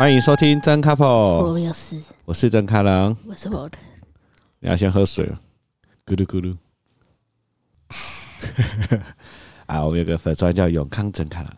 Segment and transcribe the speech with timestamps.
[0.00, 3.76] 欢迎收听真 couple，我有事，我是真开朗，我是我的。
[4.60, 5.38] 你要先喝水了，
[6.06, 6.56] 咕噜咕噜。
[9.66, 11.54] 啊，我们有个粉专叫永康真开朗，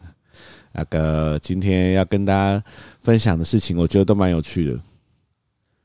[0.73, 2.61] 那个今天要跟大家
[3.01, 4.81] 分享的事情，我觉得都蛮有趣的。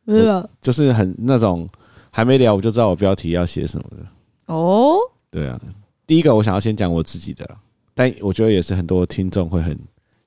[0.06, 1.70] 没有，就是很那种
[2.10, 4.04] 还没聊我就知道我标题要写什么的。
[4.48, 4.98] 哦，
[5.30, 5.62] 对啊，
[6.08, 7.48] 第一个我想要先讲我自己的，
[7.94, 9.78] 但我觉得也是很多听众会很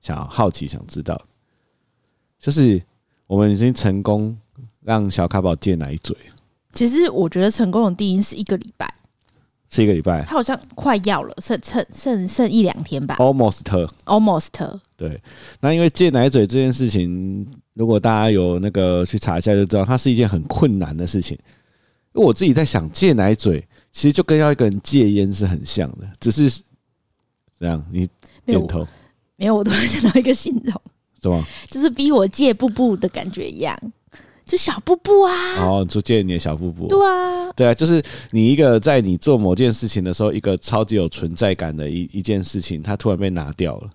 [0.01, 1.21] 想要好奇想知道。
[2.41, 2.83] 就是
[3.27, 4.37] 我们已经成功
[4.83, 6.17] 让小卡宝戒奶嘴。
[6.73, 8.93] 其实我觉得成功的第一是一个礼拜，
[9.69, 10.23] 是一个礼拜。
[10.23, 13.17] 他好像快要了，剩剩剩剩一两天吧。
[13.17, 14.81] Almost，almost。
[14.97, 15.21] 对，
[15.61, 21.37] 那因为戒奶嘴这件事情，如果大家有那个去查一下就知道，它是一件很困难的事情。
[22.13, 23.61] 因为我自己在想，戒奶嘴
[23.93, 26.63] 其实就跟要一个人戒烟是很像的，只是
[27.59, 27.85] 这样。
[27.91, 28.09] 你
[28.45, 28.87] 点头？
[29.37, 30.81] 没有，我突然想到一个形容。
[31.23, 31.45] 什么？
[31.71, 33.77] 就是逼我借布布的感觉一样，
[34.45, 35.35] 就小布布啊。
[35.59, 36.87] 哦，就借你的小布布。
[36.89, 43.91] 对啊，对啊，就是你一个在你做某件事情的时候，一个超级有存在感的一一件事情，它突然被拿掉了。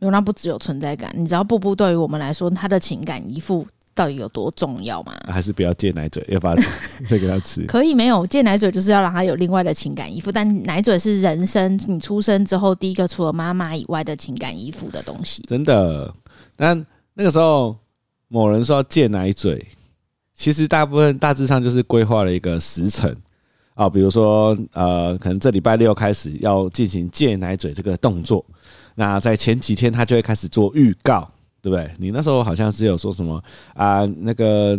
[0.00, 5.12] 有，那不只有存在感，你知道布布对于我们来说，他的情感依附到底有多重要吗？
[5.26, 6.62] 还是不要戒奶嘴，要把它
[7.06, 7.66] 再给他吃？
[7.66, 10.32] 可以没有戒奶嘴，就是要让他有另外的情感依附。
[10.32, 15.44] 但奶嘴是人生你出生之后第一个除了妈妈以外的情感依附的东西。
[15.46, 16.10] 真的。
[16.60, 16.74] 那
[17.14, 17.74] 那个时候，
[18.28, 19.66] 某人说要戒奶嘴，
[20.34, 23.16] 其实大部分大致上就是规划了一个时辰
[23.72, 28.44] 啊，比如说呃，可能这礼拜六开始要进行戒奶嘴这个动作，
[28.94, 31.26] 那在前几天他就会开始做预告，
[31.62, 31.90] 对不对？
[31.96, 34.78] 你那时候好像是有说什么啊，那个。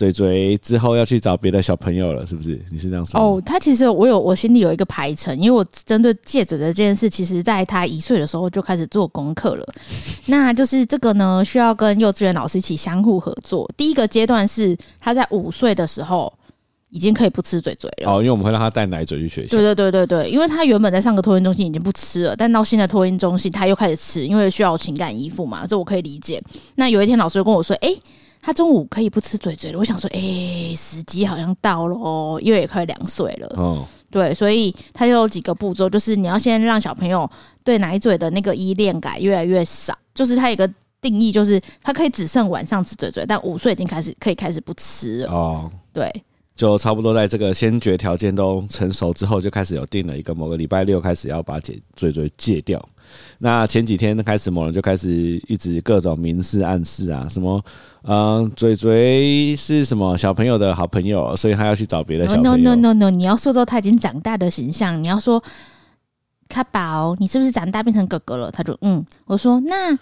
[0.00, 2.58] 嘴嘴之后要去找别的小朋友了，是不是？
[2.72, 3.20] 你是这样说？
[3.20, 9.74] 哦，他其实我有，我心里有一个排程，因为我针对戒嘴的这件事，其实在他一岁的时候就开始做功课了。
[10.24, 13.70] 那就是这个呢，需要跟幼稚园老师一起相互合作。
[13.76, 16.32] 第一个阶段是他在五岁的时候
[16.88, 18.10] 已经可以不吃嘴嘴了。
[18.10, 19.48] 哦，因为我们会让他带奶嘴去学习。
[19.48, 26.42] 对对对对对，因为他原本在上个托婴中心已经不吃了，但到新的托婴中心他又开始吃，因为需要情感依附嘛，这我可以理解。
[26.76, 27.94] 那有一天老师就跟我说：“哎。”
[28.40, 33.46] 他中午可以不吃嘴嘴了，我想说，哎、欸，时机好像到了哦，因为也快两岁了。
[33.56, 37.28] 哦，对，所以他有几个步骤，就是你要先让小朋友
[37.62, 40.68] 对奶嘴的那个依恋感越来越少，就是他有一个
[41.00, 45.32] 定义，就是他可以只剩晚上吃嘴嘴，但五岁已经开始可以开始不吃了。
[45.32, 46.10] 哦，对。
[46.60, 52.78] 就差不多在这个先决条件都成熟之后，就开始有定了一个某个礼拜六开始要把戒嘴嘴戒掉。
[53.38, 55.10] 那前几天开始，某人就开始
[55.48, 57.64] 一直各种明示暗示啊，什么
[58.02, 62.50] 嗯，嘴嘴是什么小朋友的好朋友，所以他要去找别的小朋友。
[62.58, 65.02] No no no no，你要塑造他已经长大的形象。
[65.02, 65.42] 你要说
[66.50, 68.50] 卡宝，你是不是长大变成哥哥了？
[68.50, 69.98] 他就嗯，我说那。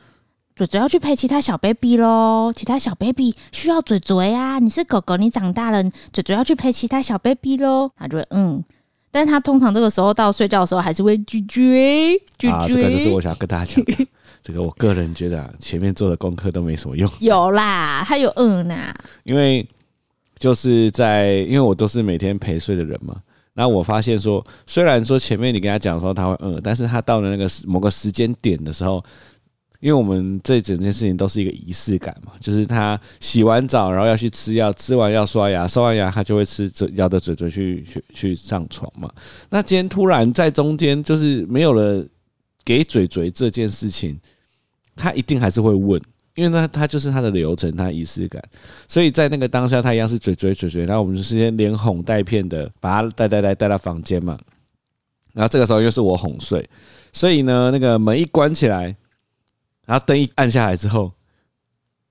[0.59, 4.59] 嘴嘴要去陪其他小 baby 喽，其他小 baby 需要嘴嘴啊。
[4.59, 5.81] 你是狗狗，你长大了，
[6.13, 7.89] 嘴嘴要去陪其他小 baby 喽。
[7.97, 8.65] 他就会嗯，
[9.13, 12.53] 但是他通常这个时候到睡觉的时候还是会咀嚼咀嚼。
[12.53, 14.09] 啊，这个就是我想跟大家讲的。
[14.43, 17.09] 这个我个人觉得前面做的功课都没什么用。
[17.21, 18.93] 有啦，他有嗯呐。
[19.23, 19.65] 因为
[20.41, 23.15] 就是在，因为我都是每天陪睡的人嘛。
[23.55, 29.01] 那我发现说，虽然说前面你跟他讲说他会嗯，但是他到了那个某个时间点的时候。
[29.81, 39.09] 因为我们这整件事情都是一个仪式感嘛，就是他洗完澡，然后要去吃药，吃完药刷牙，刷完牙他就会吃嘴咬的嘴嘴去去去上床嘛。
[39.51, 42.05] 那今天突然在中间就是没有了
[42.65, 44.19] 给嘴嘴这件事情，
[44.97, 46.03] 他一定还是会问，
[46.35, 48.43] 因为呢他就是他的流程，他仪式感，
[48.89, 54.37] 所以在那个当下他一样是嘴嘴嘴嘴，然后我们就先连哄带骗的把他带带带带到房间嘛，
[55.35, 56.69] 然后这个时候又是我哄睡，
[57.13, 58.97] 所以呢那个门一关起来。
[59.89, 61.11] 然后灯一按下来之后，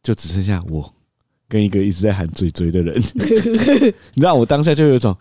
[0.01, 0.91] 就只剩下我
[1.47, 2.95] 跟一个一直在喊嘴嘴的人。
[4.15, 5.15] 你知道，我当下就有一种，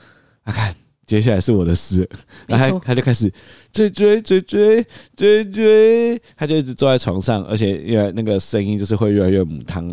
[0.45, 0.75] 啊，看，
[1.07, 2.09] 接下来是我的事。
[2.47, 3.31] 然后他他就开始
[3.71, 9.87] 嘴嘴嘴嘴嘴嘴，他就一直坐在床上，而且因为那个声音就是会越来越母汤。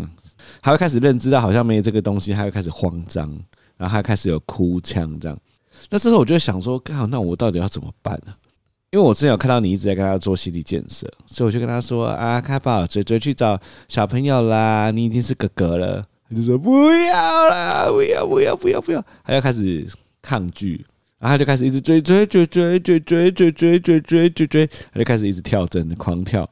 [0.62, 3.30] 他会开始认知到好像没有这个东西，他会开始慌张，
[3.76, 5.38] 然后他开始有哭腔这样。
[5.90, 8.34] 那这时候我就想说，刚好，那我到底要怎么办呢？
[8.94, 16.06] 因为我之前有看到你一直在跟他做心理建设，所以我就跟他说啊，开宝，嘴嘴去找小朋友啦，你已经是哥哥了。
[16.30, 19.84] 他就说不要啦，不要不要不要不要，他要开始
[20.22, 20.86] 抗拒，
[21.18, 26.48] 然后他就开始一直嘴嘴嘴嘴嘴嘴嘴嘴嘴嘴嘴嘴，他就开始一直跳针，狂跳。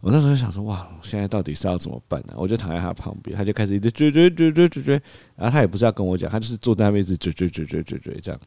[0.00, 2.32] 我那时候就想说，哇，现在到底是要怎么办呢？
[2.38, 5.02] 我就躺在他旁边，他就开始一直嘴嘴嘴嘴嘴嘴，
[5.36, 8.40] 然后他也不是要跟我讲，他就是坐在那边一直嘴嘴嘴嘴嘴嘴这样。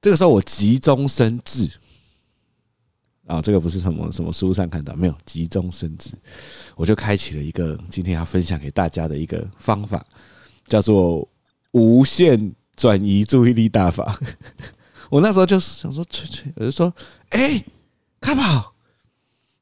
[0.00, 1.68] 这个时候我急中生智。
[3.26, 6.12] 啊，这个不是什么什么书上看到，没有急中生智，
[6.76, 10.04] 我就开启了一个今天要分享给大家的一个方法，
[10.66, 11.26] 叫做
[11.72, 14.18] 无限转移注意力大法。
[15.10, 16.92] 我那时候就是想说，吹吹，我就说，
[17.30, 17.64] 哎，
[18.20, 18.74] 卡宝，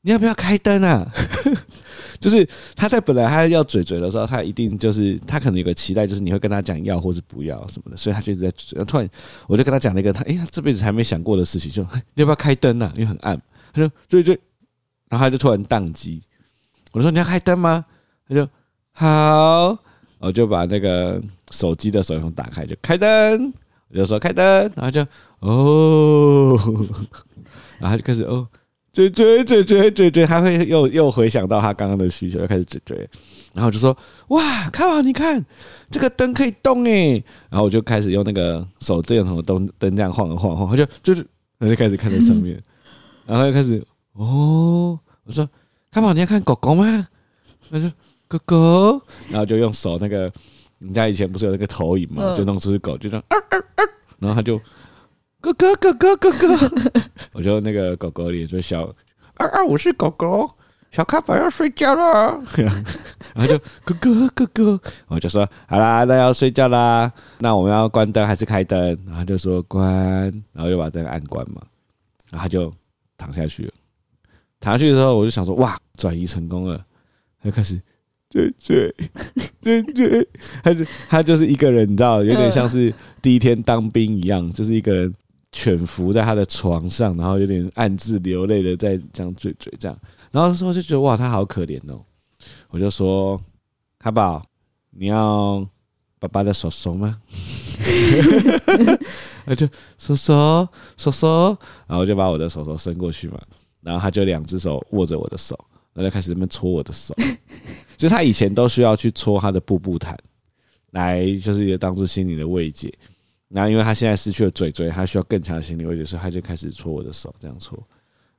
[0.00, 1.08] 你要不要开灯啊？
[2.18, 8.84] 就是他在本来他要嘴嘴的时候，他一定就是他可能有个期待，就是你会跟他讲要或是不要什么的，所以他就一直在嘴。
[8.84, 9.08] 突然
[9.46, 11.82] 我就跟他讲了一个他哎，他这辈子还没想过的事情，就
[12.14, 12.92] 你要不要开灯啊？
[12.96, 13.40] 因为很暗。
[13.72, 14.38] 他说对对，
[15.08, 16.22] 然后他就突然宕机。
[16.92, 17.84] 我说你要开灯吗？
[18.28, 18.48] 他就
[18.92, 19.78] 好，
[20.18, 21.20] 我就把那个
[21.50, 23.52] 手机的手电筒打开，就开灯。
[23.88, 25.00] 我就说开灯，然后就
[25.40, 26.58] 哦，
[27.78, 28.46] 然后就开始哦。
[28.92, 33.08] 追追追追追追，他会又又回想到他刚刚的需求，又开始追追，
[33.54, 33.96] 然后就说
[34.28, 35.42] ：“哇，看啊，你看
[35.90, 37.12] 这个灯可以动诶。”
[37.48, 41.26] 然后我就开始用那个手电筒的灯灯这样晃啊晃晃，他就就是，
[41.58, 42.62] 他就开始看在上面，
[43.26, 45.48] 然后又开始哦，我说
[45.90, 46.84] ：“看宝，你要看狗狗吗？”
[47.70, 47.92] 他说
[48.28, 50.30] ：“狗狗。”然后就用手那个，
[50.78, 53.24] 人家以前不是有那个投影嘛，就弄出只狗，就这样，
[54.18, 54.60] 然后他就。
[55.40, 56.46] 哥哥哥哥哥哥，
[57.34, 58.84] 我就那个狗狗脸就笑，
[59.34, 60.48] 啊啊，我是狗狗，
[60.92, 62.40] 小咖宝要睡觉了，
[63.34, 68.96] 然后就哥哥哥哥，我就说好啦，那要睡觉啦，那我们要关灯还是开灯？
[69.04, 69.84] 然后就说关，
[70.52, 71.60] 然后就把灯按关嘛，
[72.30, 72.72] 然后他就
[73.22, 73.72] 躺下去了，
[74.58, 76.84] 躺下去的时候我就想说哇，转移成功了，
[77.40, 77.80] 他就开始
[78.28, 78.92] 追追
[79.60, 80.28] 追追，
[80.64, 85.14] 他就他就是一个人，你知道，有点像是第一天当兵一样，就是一个人。
[85.54, 89.94] 蜷伏在他的床上，然后有点暗自流泪的在这样嘴嘴这样，
[90.30, 92.02] 然后说就觉得哇，他好可怜哦。
[92.70, 93.38] 我就说，
[93.98, 94.42] 卡宝，
[94.92, 95.62] 你要
[96.18, 97.20] 爸爸的手手吗？
[99.46, 103.40] 他 就手手手手，然后就把我的手手伸过去嘛，
[103.80, 105.58] 然后他就两只手握着我的手，
[105.92, 107.14] 然后就开始那边搓我的手。
[107.96, 110.16] 就他以前都需要去搓他的布布毯，
[110.90, 112.92] 来就是也当做心灵的慰藉。
[113.48, 117.78] 然后，因为他现在失去了嘴嘴，他需要更强的心理慰藉，所以他就开始搓我的手，这样搓，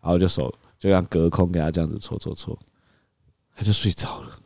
[0.01, 2.57] 然后就手就让隔空给他这样子搓搓搓，
[3.55, 4.39] 他就睡着了。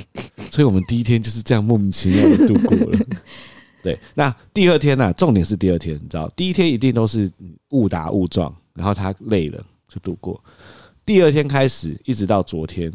[0.50, 2.98] 所以我们第一天就是这样莫名其妙的度过了。
[3.88, 7.30] 对，那第二天呢、重点是第二天，你知道，第一天一定都是
[7.70, 10.42] 误打误撞，然后他累了就度过。
[11.04, 12.92] 第二天开始，一直到昨天。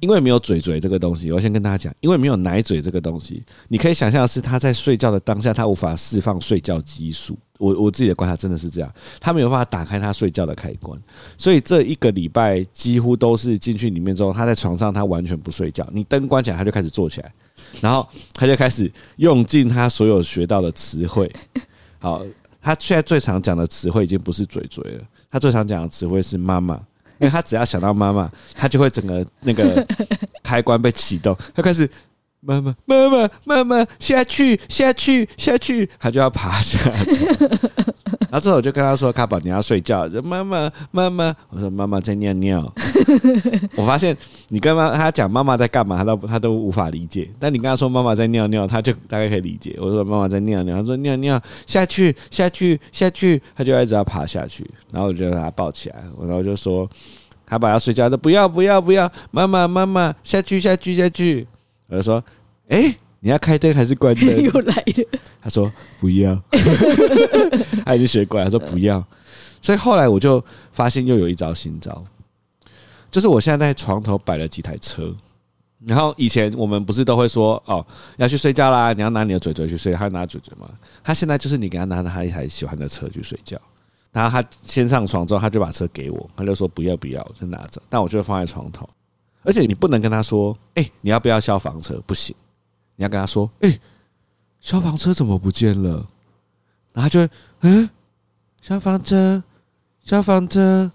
[0.00, 7.36] 因为没有嘴嘴这个东西，我先跟大家讲，因为没有奶嘴这个东西，你可以想象是他在睡觉的当下，他无法释放睡觉激素。
[7.58, 8.90] 我我自己的观察真的是这样，
[9.20, 10.98] 他没有办法打开他睡觉的开关，
[11.36, 17.32] 所以这一个礼拜几乎都是进去里面之后，他在床上他完全不睡觉，你灯关起来他就开始坐起来，
[17.80, 21.30] 然后他就开始用尽他所有学到的词汇。
[21.98, 22.24] 好，
[22.62, 26.80] 他现在最常讲的词汇已经不是嘴嘴了，他最常讲的词汇是妈妈。
[27.20, 29.84] 因为他只要想到妈妈，他就会整个那个
[30.40, 31.90] 开关被启动，他开始
[32.40, 37.26] 妈妈妈妈妈妈下去下去下去，他就要爬下去。
[38.30, 42.72] 然后之后我就跟他说：“卡宝，你要睡觉。”妈妈妈妈，我说妈妈在尿尿。
[43.74, 44.14] 我发现
[44.48, 47.28] 你跟妈他讲妈妈在干嘛，他都他都无法理解。
[47.40, 49.76] 但你跟他说妈妈在尿尿，他就大概可以理解。
[49.80, 54.64] 我说妈妈在尿尿，他说尿尿下去下去下去，他就一直要爬下去。
[54.92, 56.88] 然后我就把他抱起来，然后就说
[57.46, 61.46] ：“卡宝要睡觉的，不要不要不要，妈妈妈妈下去下去下去。”
[61.88, 62.22] 我就说
[62.70, 64.28] ：“哎。”你要开灯还是关灯？
[64.40, 65.18] 又来了。
[65.42, 65.68] 他说
[65.98, 66.40] 不要，
[67.84, 68.44] 他已经学乖。
[68.44, 69.04] 他说不要，
[69.60, 72.04] 所以后来我就发现又有一招新招，
[73.10, 75.12] 就是我现在在床头摆了几台车。
[75.84, 77.84] 然后以前我们不是都会说哦，
[78.18, 80.70] 要去睡觉啦，你要拿你的嘴嘴去睡，他拿嘴嘴嘛。
[81.02, 83.58] 他现在就是你给他拿他一台喜欢的车去睡觉，
[84.12, 87.82] 然后他先上床之后，他就把车给我，他就说不要不要，就拿着。
[87.88, 88.88] 但我就放在床头，
[89.48, 91.98] 而且你不能跟他说，哎，你要不要消防车？
[92.06, 92.36] 不行。
[92.96, 93.78] 你要跟他说：“哎，
[94.60, 96.04] 消防车怎么不见了？”
[96.92, 97.30] 然后他就会
[97.62, 97.88] ：“嗯，
[98.60, 99.42] 消防车，
[100.04, 100.90] 消防车。”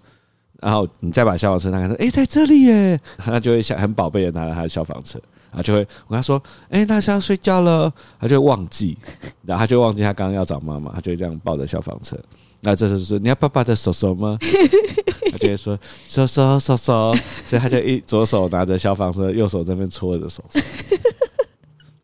[0.60, 5.18] 然后你再把消防车拿给他：“哎，在这里耶！” 他就会像很宝贝的拿着他的消防车，
[5.50, 8.96] 然后就会我跟他说：“哎，那是要睡觉了。”他就会忘记，
[9.42, 12.18] 然后他就忘记他刚刚要找妈妈，他就会这样抱着消防车。
[12.64, 14.36] 那这时候说：“你要爸爸的手手吗？”
[15.30, 15.78] 他就会说
[16.08, 17.14] ：“手手手手。
[17.46, 20.60] ”所以他就一左手拿着消防车，右手在那边搓着手手。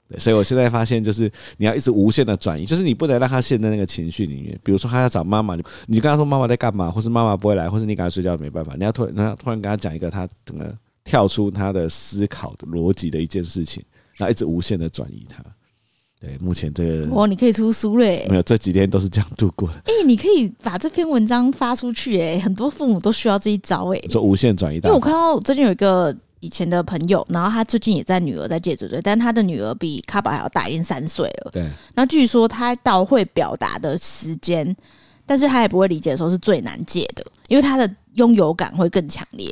[0.08, 4.58] 对，所以我现在发现，就是你要一直无限的转移，就是你不能让他陷在那个情绪里面。
[4.62, 10.64] 比如说，他要找妈妈，你你跟他说妈妈在干嘛，或是妈妈不会来，或是你赶快睡觉没办法，你要突然，然后突然跟他讲一个他怎么
[11.04, 13.82] 跳出他的思考的逻辑的一件事情，
[14.16, 15.42] 然后一直无限的转移他。
[16.20, 18.26] 对，目前这个哦，你可以出书嘞。
[18.28, 19.76] 没有，这几天都是这样度过的。
[19.86, 24.00] 哎、欸，你可以把这篇文章发出去哎，很多父母都需要这一招哎。
[24.10, 31.52] 说无限转移，因为我看到最近有一个以前的朋友，然后他最近也在女儿在戒嘴嘴，但他的女儿比卡宝还要大，已经三岁了。
[31.52, 31.62] 对。
[31.94, 34.76] 然后据说他到会表达的时间，
[35.24, 39.50] 但是他也不会理解的时候是最难戒的，因为他的拥有感会更强烈。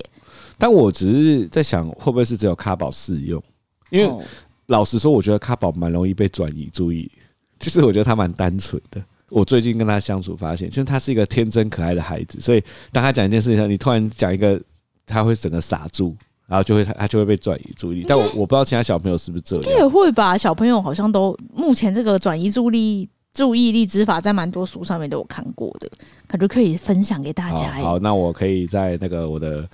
[0.59, 3.43] 但我只是在想，会不会是只有卡宝适用？
[3.91, 4.23] 因为、哦、
[4.69, 7.11] 老实说，我觉得卡宝蛮容易被转移注意。
[7.59, 9.03] 其实我觉得他蛮单纯的。
[9.31, 12.41] 我最近跟他相处，发现，就是他是一个天真可爱的孩子。
[12.41, 14.61] 所以当他讲一件事情上，你突然讲一个，
[15.07, 16.15] 他会整个傻住，
[16.47, 18.07] 然后就会他他就会被转移注意力。
[18.09, 19.65] 但我我不知道其他小朋友是不是这样。
[19.65, 20.37] 应该也会吧？
[20.37, 25.91] 小朋友好像都目前这个转移注意力注意力之法，在蛮多书上面都有看过的，
[26.27, 27.73] 感觉可以分享给大家。
[27.81, 29.67] 好，那我可以在那个我的。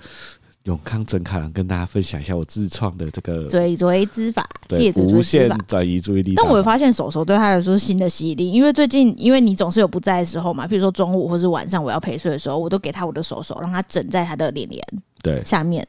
[0.65, 6.33] 永康整卡郎跟大家分享一下我自创的这个嘴嘴之法，对，无限转移注意力。
[6.35, 14.83] 但我会发现手手对他来说是新的吸引力，因为最近因为你总是有不在的时候嘛，比如说中午或是晚上我要陪睡的时候，我都给他我的手手，让他枕在他的脸脸
[15.21, 15.87] 对下面，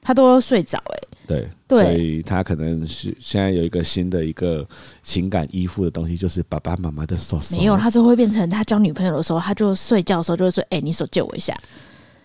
[0.00, 1.08] 他都会睡着哎、欸。
[1.26, 4.66] 对，对，所以他可能是现在有一个新的一个
[5.02, 7.58] 情感依附的东西，就是爸爸妈妈的手手。
[7.58, 11.54] 没有，他就会变成他交女朋友的时候，他就睡觉的时候就会说：“哎、欸，你手借我一下。”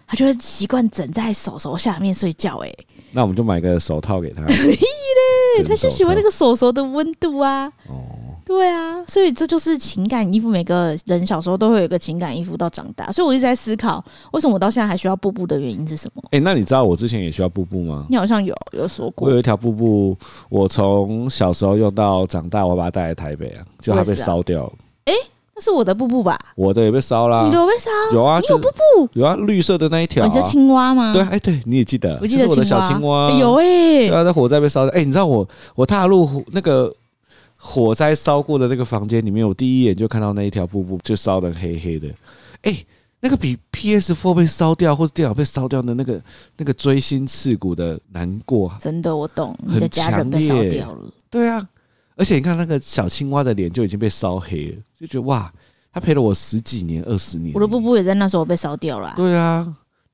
[0.09, 2.73] 他就会习惯枕在手手下面睡觉，哎，
[3.11, 4.41] 那我们就买个手套给他。
[4.49, 7.71] 可以嘞，他就喜欢那个手手的温度啊。
[7.87, 7.93] 哦，
[8.43, 10.49] 对啊，所以这就是情感衣服。
[10.49, 16.23] 每个人小时候都会有一个情感衣服到长大，所以我一直在思考，为什么我到现在还需要布布的原因是什么？
[16.31, 18.07] 哎，那你知道我之前也需要布布吗？
[18.09, 20.17] 你好像有有说过，我有一条布布，
[20.49, 24.73] 我从小时候用到长大，我把它带来台北啊，就它被烧掉了。
[25.59, 25.69] 哎。
[25.69, 26.39] 是我的布布吧？
[26.55, 27.43] 我的也被烧了。
[27.43, 27.89] 你的有被烧？
[28.13, 29.09] 有啊，你有布布？
[29.13, 30.27] 有啊，绿色的那一条、啊。
[30.27, 31.13] 你叫青蛙吗？
[31.13, 32.17] 对，哎、欸，对，你也记得？
[32.21, 32.43] 我记得。
[32.43, 33.29] 是我的小青蛙。
[33.31, 34.09] 有哎、欸。
[34.09, 34.91] 对啊，在火灾被烧的。
[34.91, 36.91] 哎、欸，你知道我我踏入那个
[37.57, 42.07] 火灾烧过的那个房间里面，我第一眼就看到那一条瀑布就烧的黑黑的。
[42.63, 42.85] 哎、欸，
[43.19, 46.21] 那个比 PS Four 被烧掉或者电脑被烧掉的那个
[46.57, 48.71] 那个锥心刺骨的难过。
[48.79, 49.53] 真的，我懂。
[49.61, 51.11] 你的家人被烧掉了。
[51.29, 51.67] 对啊。
[52.19, 55.49] 而且你看那个小青蛙的脸就已经被烧黑了，就觉得哇，
[55.93, 57.53] 他陪了我十几年、二十年。
[57.53, 59.13] 我的布布也在那时候被烧掉了、啊。
[59.15, 59.65] 对啊，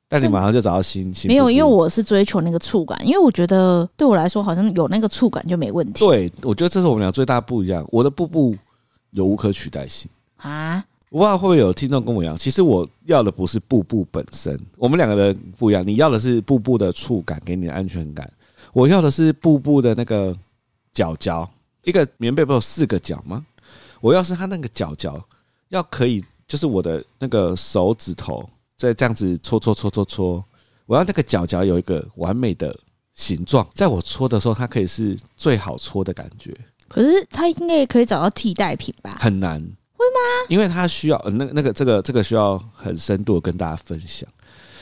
[0.07, 1.27] 但你马上就找到新新。
[1.27, 6.05] 没有，因为我是追求那个触感，因为我觉得对我来说好像有那个触感就没问题。
[6.05, 7.83] 对，我觉得这是我们俩最大不一样。
[7.89, 8.55] 我的布布
[9.09, 10.07] 有无可取代性
[10.38, 10.85] 啊！
[11.09, 15.85] 我不知道会不会有听众跟我一样，其实我要的不是布布本身，我们两个人不一样。
[15.85, 18.31] 你要的是布布的触感，给你的安全感。
[18.74, 20.35] 我要的是布布的那个
[20.93, 21.50] 角角。
[21.86, 23.46] 一个棉被不是有四个角吗？
[24.01, 25.24] 我要是它那个角角
[25.70, 30.46] 要可以，就是我的那个手指头在这样子搓搓搓搓搓，
[30.86, 32.77] 我要那个角角有一个完美的
[33.13, 36.56] 形状，在我搓的时候，它可以是最好搓的感觉。
[36.88, 39.18] 可是它应该也可以找到替代品吧？
[39.20, 40.48] 很难，会吗？
[40.50, 44.27] 因为它需要那那个这个这个需要很深度的跟大家分享，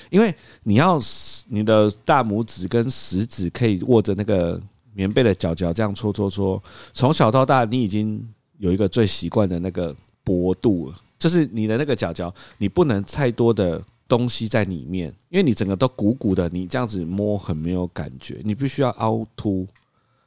[0.09, 0.33] 因为
[0.63, 0.99] 你要
[1.47, 4.59] 你的大拇指跟食指可以握着那个。
[4.93, 6.61] 棉被的角角这样搓搓搓，
[6.93, 8.23] 从小到大，你已经
[8.59, 19.67] 有一个最习惯的那个薄度了，就是你的那个角角，你不能太多的东西在里面，因为你整个都鼓鼓的，你这样子摸很没有感觉，你必须要凹凸，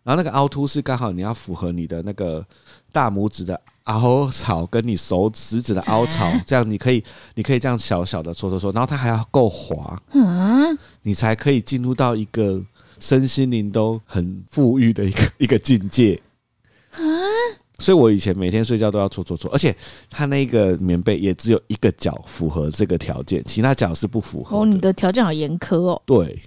[0.02, 2.44] 然后那个凹凸是刚好你要符合你的那个
[2.90, 7.04] 大拇指的凹槽跟你手食指的凹槽，这样你可以，
[7.36, 12.60] 你可以这样小小的搓搓搓，然后它还要够滑，嗯，你才可以进入到一个。
[12.98, 16.20] 身心灵都很富裕的一个 一个境界
[16.92, 17.00] 啊！
[17.78, 19.74] 所以我以前每天睡觉都要搓搓搓，而且
[20.08, 24.58] 它那个棉被也只有一个角符合这个条件，其他角是不符合。
[24.58, 26.00] 哦，你的条件好严苛哦。
[26.06, 26.40] 对，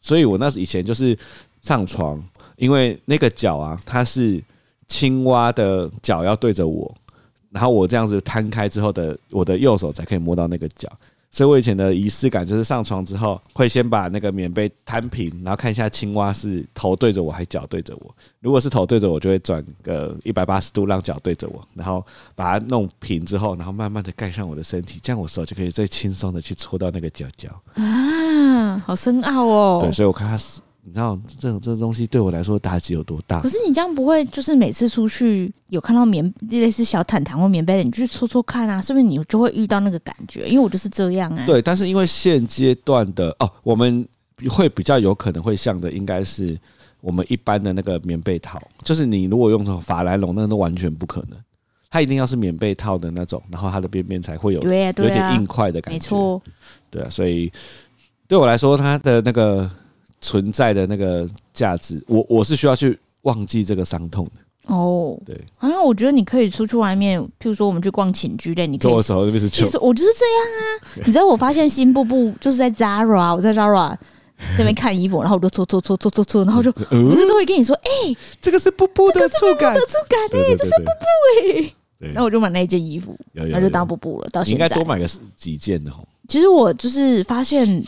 [0.00, 1.16] 所以我那时以前就是
[1.60, 2.20] 上床，
[2.56, 4.42] 因为那个脚啊，它是
[4.88, 6.92] 青蛙的脚要对着我，
[7.50, 10.90] 然后我这样子摊开之后的，我的右手才可以摸到那个角。
[11.32, 18.14] 所以我以前的仪式感就是上床之后会先把那个棉被摊平，然后看一下青蛙是头对着我还脚对着我。
[18.40, 27.48] 如果是头对着我，就会转个一百八十度让脚对着我，然后把它弄平之后，然后慢慢的盖上我的身体，这样我手就可以最轻松的去戳到那个脚脚。
[27.74, 29.78] 啊，好深奥哦。
[29.82, 30.60] 对，所以我看他是。
[30.84, 33.40] 你知道这种这种东西对我来说打击有多大？
[33.40, 40.48] 可是你这样不会，就是每次出去有看到棉类似小毯毯或棉被的，你就去搓搓看啊，是不是你就会遇到那个感觉？
[40.48, 41.46] 因为我就是这样啊。
[41.46, 44.04] 对，但是因为现阶段的哦，我们
[44.50, 46.58] 会比较有可能会像的，应该是
[47.00, 51.38] 我们一般的那个棉被套，就是你如果用成法兰绒，那都完全不可能，
[51.90, 55.94] 它一定要是棉被套的那种，然后它的边边才会有对有点硬块的感觉。
[55.94, 56.42] 没错，
[56.90, 57.52] 对啊，所以
[58.26, 59.70] 对我来说，它的那个。
[60.22, 64.32] 存在的那个价值，我我是需要去忘记这个伤痛的。
[64.72, 71.02] 哦，对，好像我觉得你可以出去外面，譬如说我们去逛寝具店，你可以左手那边是球其实我就是这样啊。
[71.04, 73.92] 你知道我发现新布布就是在 Zara，我在 Zara
[74.56, 81.74] 那边看衣服，然后我就搓搓搓搓搓搓，然后就 不是都会跟你说，哎，这个是布布的触感，的触感，哎，这是布布哎。
[81.98, 84.28] 对，那我就买那一件衣服，那就当布布了。
[84.30, 86.04] 到现在应该多买个几件的哈。
[86.28, 87.84] 其实我就是发现。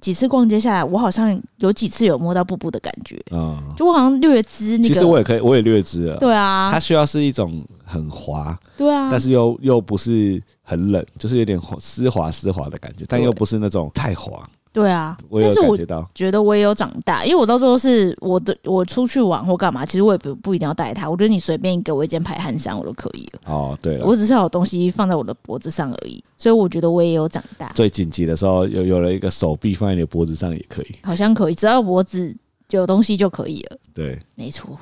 [0.00, 4.94] 几次逛街下来，我好像有几次有摸到布布的感觉，嗯，就我好像略知那个。
[4.94, 6.16] 其实我也可以，我也略知了。
[6.16, 14.48] 对啊，它需要是一种很滑，对啊，但是又又不是很冷，就是有点丝滑丝滑的感觉，但又不是那种太滑。
[14.72, 15.76] 对啊，但是我
[16.14, 21.10] 觉得我也有长大，因为我到最后是我的我出去玩或干嘛，其实我也不不一定要带它。
[21.10, 23.40] 我觉得你随便给我一件排汗衫，我都可以了。
[23.46, 27.72] 哦，对了，我只是要有东西放在我的脖子上而已，所以我觉得我也有长大。
[27.74, 32.32] 最紧急的时候，有有了一个手臂放在你的脖子上也可以，好像可以，只要脖子
[32.70, 33.76] 有东西就可以了。
[33.92, 34.78] 对，没错。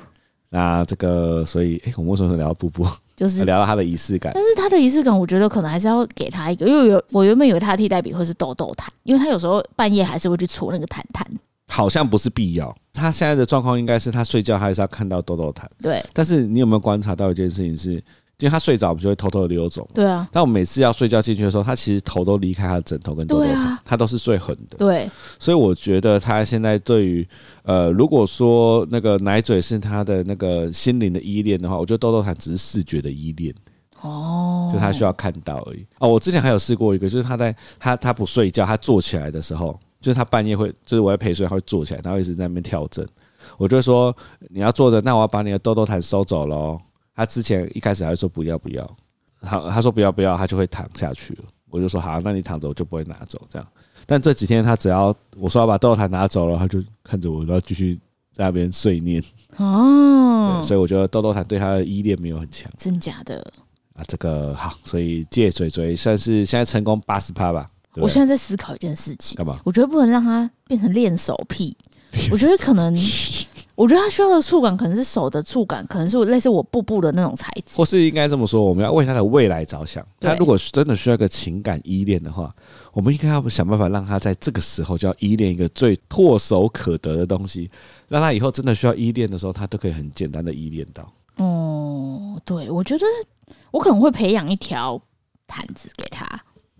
[0.51, 2.83] 那这个，所以，哎、欸，我们为什么聊到布布？
[3.19, 4.31] 就是聊到他的仪式感。
[4.33, 11.27] 但是他的仪式感，我觉得可能还是要给他一个，因为有我原本以为他的替代品会是豆豆毯，因为他有时候半夜还是会去搓那个毯毯。
[11.67, 12.73] 好像不是必要。
[12.93, 15.69] 他现在的状况应该是他睡觉还是要看到豆豆毯。
[15.81, 16.01] 对。
[16.13, 18.01] 但是你有没有观察到一件事情是？
[18.39, 19.87] 因为他睡着，我们就会偷偷的溜走。
[19.93, 20.27] 对啊。
[20.31, 24.77] 但我每次要睡觉进去的时候，他其实头都离开他的枕头跟豆豆毯，他都是睡狠的。
[24.77, 25.09] 对。
[25.37, 27.27] 所以我觉得他现在对于
[27.63, 33.53] 呃，如果说那个奶嘴是他的那个心灵的依恋的话，我觉得豆豆毯只是视觉的依恋。
[34.01, 34.69] 哦。
[34.71, 35.85] 就他需要看到而已。
[35.97, 43.05] 哦，我之前还有试过一个，就是他在他他不睡觉，他坐起来的时候，就是他半夜会，就是我在陪睡，他会坐起来，然后一直在那边跳针。
[43.57, 44.15] 我就会说
[44.49, 46.79] 你要坐着，那我要把你的豆豆毯收走喽。
[47.19, 48.97] 他之前一开始还说不要不要，
[49.41, 51.43] 好，他说不要不要，他就会躺下去了。
[51.69, 53.67] 我就说好，那你躺着我就不会拿走这样。
[54.05, 57.99] 但这几天他只要我说要把豆豆毯拿走了，他就看着我，然后继续
[58.31, 59.21] 在那边碎念。
[59.57, 62.71] 哦，所以我觉得豆豆毯对他的依恋没有很强。
[62.77, 63.45] 真假的？
[63.95, 67.69] 啊，这个好，所以借嘴嘴算是现在成功八十趴吧。
[67.95, 69.59] 我现在在思考一件事情，干嘛？
[69.65, 71.75] 我觉得不能让他变成练手癖。
[72.31, 72.97] 我觉得可能。
[73.79, 80.05] 我觉得他需要的触感可能是手的触感，可能是类似我布布的那种材质，或是应该这么说，我们要为他的未来着想。
[80.19, 82.53] 他如果真的需要一个情感依恋的话，
[82.91, 87.71] 我们应该要想办法让他在这个时候就要依恋一个最唾手可得的东西，
[88.09, 91.09] 让他以后真的需要依恋的时候，他都可以很简单的依恋到。
[91.37, 93.05] 哦，对，我觉得
[93.71, 95.01] 我可能会培养一条
[95.47, 96.27] 毯子给他，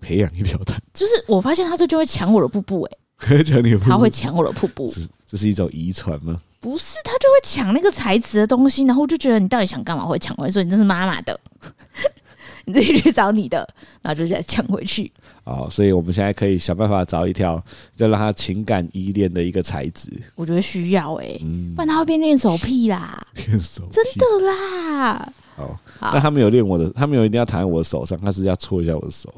[0.01, 4.67] 培养一条毯子，就是我发现他最近会抢我的布布，哎， 抢你的布布，他会抢我的布。
[4.67, 4.91] 布，
[5.25, 6.41] 这是一种遗传吗？
[6.59, 10.05] 不是，他就会抢那个材质的东西，然后就觉得你到底想干嘛？
[10.05, 11.39] 会抢回来，说你这是妈妈的，
[12.65, 13.67] 你自己去找你的，
[14.01, 15.11] 然后就再抢回去。
[15.45, 17.63] 哦，所以我们现在可以想办法找一条，
[17.95, 20.11] 就让他情感依恋的一个材质。
[20.35, 25.33] 我觉得需要哎、欸，嗯、不然他会变练手癖啦， 恋手癖真的啦。
[25.59, 29.33] 哦，那他没有练我的，他没有一定要躺在我的手上，他是要搓一下我的手，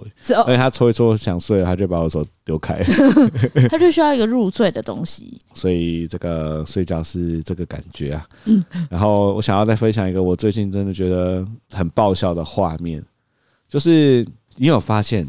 [0.46, 2.84] 而且他搓一搓想睡了，他就把我手丢开，
[3.70, 8.26] 他就需要一个入睡的东西，所以这个睡觉是这个感觉啊。
[8.90, 13.04] 然后我想要再分享一个我最近真的觉得很爆笑的画面，
[13.68, 14.26] 就是
[14.58, 15.28] 你有发现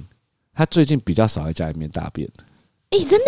[0.53, 2.29] 他最近比较少在家里面大便？
[2.91, 3.27] 哎，真的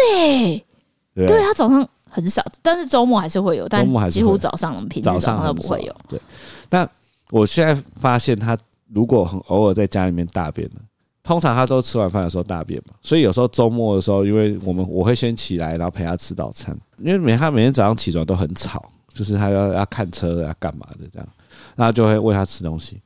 [1.14, 5.96] 哎，对，他早上很少，但是周末还是会有，但几乎早上平早上都不会有。
[6.07, 6.20] 对，
[6.68, 6.87] 那。
[7.30, 8.56] 我现在发现他
[8.92, 10.80] 如果很偶尔在家里面大便呢，
[11.22, 21.28] 通常他都吃完饭的时候大便嘛，所以有时候周末的时候，因为我们我会先起来，然后陪他吃早餐，因为每他每天早上起床都很吵，就是他要要看车要干嘛的这样，
[21.76, 23.00] 然后就会喂他吃东西，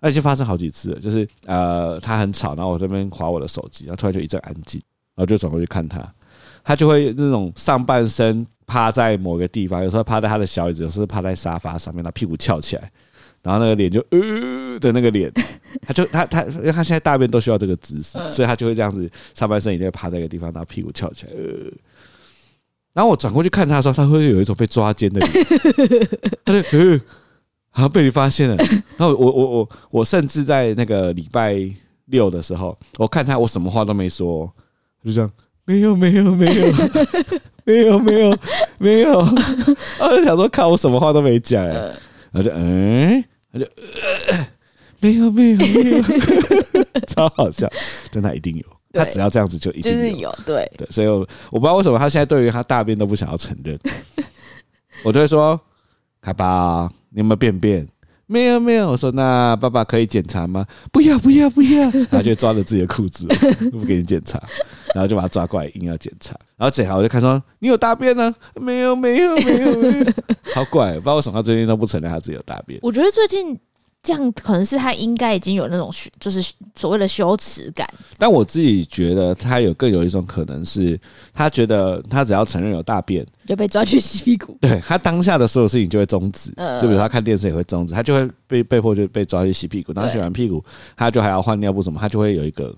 [0.00, 4.82] 而且发生好几次了，就是呃他很吵，然后我这边划我的手机，然后突然就一阵安静，
[5.14, 6.04] 然后就转过去看他，
[6.64, 12.90] 他就会那种上半身趴在某个地方，有时候趴在他的小椅子，有时候趴在沙发上面，他屁股翘起来。
[13.44, 15.30] 然后那个脸就呃的那个脸，
[15.86, 21.32] 他就他他，因为他现在大便都需要这个姿势，所以他就会这样子，上半身一定会趴在一个地方，然后屁股翘起来。
[21.32, 21.70] 呃，
[22.94, 25.44] 然后我转过去看他的时候，他会有一种被抓奸的脸，
[26.42, 26.98] 他就呃，
[27.68, 28.56] 好像被你发现了。
[28.96, 31.54] 然后我我我我甚至在那个礼拜
[32.06, 34.50] 六的时候，我看他，我什么话都没说，
[35.04, 35.30] 就这样，
[35.66, 36.72] 没有没有没有
[37.64, 38.38] 没有没有
[38.78, 41.92] 没有，我就想说，看我什么话都没讲，然
[42.32, 43.22] 后就嗯。
[43.54, 44.46] 他就呃，
[45.00, 46.02] 没有没有没有，
[47.06, 47.70] 超好笑，
[48.10, 50.72] 但他一定有，他只要这样子就一定有，就是有，对。
[50.76, 51.20] 对，所以我
[51.52, 53.78] 我不知道为什么他现在对于他大便都不想要承认，
[55.04, 55.58] 我就会说，
[56.20, 57.86] 卡巴，你有没有便便？
[58.26, 60.66] 没有没有，我说那爸爸可以检查吗？
[60.90, 63.26] 不要不要不要，他就抓着自己的裤子
[63.70, 64.42] 不给你检查，
[64.94, 68.34] 然后就把他抓过来硬要检查，然后检查我就看说你有大便呢？
[68.54, 70.06] 没有没有没有没有，
[70.54, 72.78] 好怪，不知道为什么他最近都不承认他自己有大便。
[72.82, 73.58] 我觉得最近。
[74.06, 75.90] 这样可能是他应该已经有那种
[76.20, 77.88] 就是所谓的羞耻感。
[78.18, 81.00] 但我自己觉得他有更有一种可能是，
[81.32, 84.54] 他觉得他只要承认有大便，就被抓去洗屁股。
[84.60, 86.50] 对，他当下的所有事情就会终止。
[86.82, 89.90] 就比如他看电视也会终止，他就会被被迫就被抓去洗屁股。
[89.94, 90.62] 然后洗完屁股，
[90.94, 92.70] 他就还要换尿布什么，他就会有一个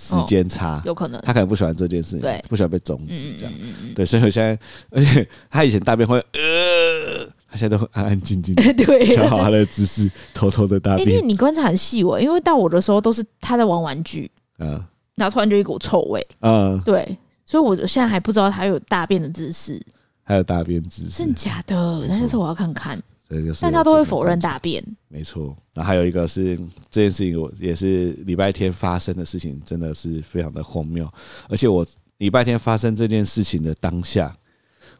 [0.00, 0.80] 时间差。
[0.86, 3.52] 有可能他可能不喜欢这件事情，对，不喜欢被终止这样。
[3.94, 4.58] 对，所以我现在，
[4.90, 7.28] 而且他以前大便会呃。
[7.52, 11.08] 他现在都会安安静静， 对，调好他的姿势，偷偷的大便。
[11.08, 14.80] 因为你观察很细微，因为到我的时候都是他在玩玩具，嗯，
[15.16, 19.82] 然后突然就一股臭味，嗯，对，所以我现在还不知道他有大便的姿势，
[20.22, 22.06] 还有大便姿势，真的假的？
[22.08, 22.96] 但是我要看看，
[23.30, 25.56] 这就是，但他都会否认大便，没错。
[25.72, 26.56] 然后还有一个是
[26.90, 31.10] 这件事情，我也是礼拜天发生的事情，真的是非常的荒谬。
[31.48, 31.86] 而且我
[32.18, 34.36] 礼拜天发生这件事情的当下，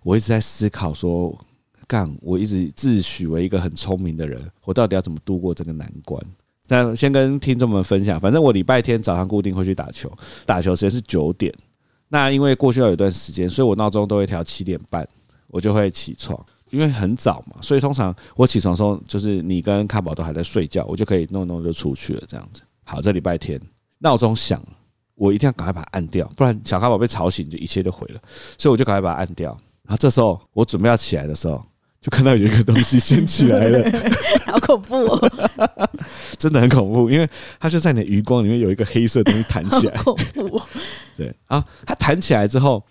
[0.03, 1.39] 我一直在思考说。
[1.87, 2.09] 干！
[2.23, 6.25] 我一直自诩为一个很聪明的人，我到底要怎么度过这个难关？
[6.69, 10.09] 那先跟听众们分享，反正我礼拜天早上固定会去打球，
[10.47, 11.53] 打球时间是九点。
[12.07, 15.05] 那因为过去要有一段时间，所以我闹钟都会调七点半，
[15.49, 16.39] 我就会起床，
[16.71, 22.63] 因为很早嘛，所以通常我起床的时候，就是你跟卡宝都还在睡觉，我就可以弄弄就出去了，这样子。
[22.85, 23.61] 好，这礼拜天
[23.99, 24.63] 闹钟响，
[25.15, 28.21] 我一定要赶快把它按掉，不然小卡宝被吵醒就一切都毁了，
[28.59, 29.51] 所以我就赶快把它按掉。
[29.85, 31.63] 然后这时候我准备要起来的时候。
[32.01, 33.93] 就看到有一个东西先起来了，
[34.47, 35.31] 好恐怖哦！
[36.39, 37.29] 真的很恐怖，因为
[37.59, 40.59] 它就在你的余光里面有一个黑色东西弹起来，恐怖。
[41.15, 42.83] 对啊，它弹起来之后，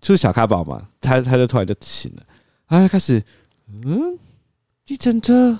[0.00, 2.22] 就是小咖宝嘛，他他就突然就醒了，
[2.70, 3.22] 然后他开始，
[3.84, 4.18] 嗯，
[4.86, 5.58] 计程车，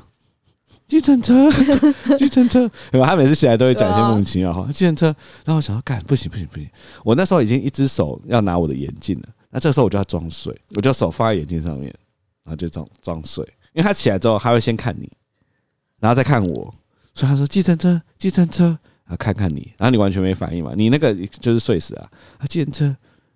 [0.88, 1.50] 计程车，
[2.16, 3.08] 计程车，对吧？
[3.08, 5.06] 他每次起来都会讲一些莫名其妙话，计程车。
[5.44, 6.66] 然后我想要，干，不行不行不行，
[7.04, 11.94] 我那时候已经一只手要拿我的眼镜了，那这个时候我就要装睡，我就手放在眼镜上面。
[12.42, 13.44] 然后就装装睡，
[13.74, 15.08] 因为他起来之后，他会先看你，
[16.00, 16.74] 然后再看我，
[17.14, 22.86] 所以他说计程车，计程车，啊，看看你，然后你完全没反应嘛，你那个就是睡死啊，啊，计程车，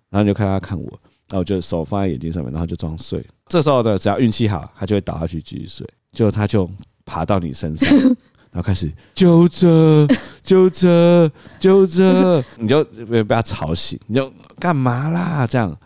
[0.09, 0.89] 然后你就看他看我，
[1.29, 3.25] 然后我就手放在眼睛上面，然后就装睡。
[3.47, 6.69] 这时候呢，只要运气好，他就会倒下去继续睡，就他就
[7.05, 7.89] 爬到你身上，
[8.51, 10.07] 然后开始揪着
[10.43, 15.45] 揪着揪着， 你就被被他吵醒，你就干嘛啦？
[15.47, 15.77] 这样，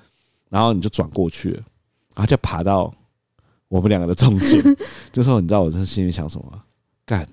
[0.49, 1.63] 然后你就转过去了，
[2.15, 2.93] 然后就爬到。
[3.67, 4.59] 我们两个的中间，
[5.11, 6.63] 这时候你知道我在心里想什么吗？
[7.05, 7.23] 干，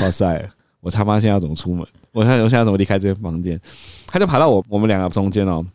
[0.00, 0.48] 哇塞！
[0.78, 1.84] 我他妈现在要怎么出门？
[2.12, 3.60] 我现在我现在要怎么离开这个房间？
[4.06, 5.66] 他就爬到我我们两个中间哦，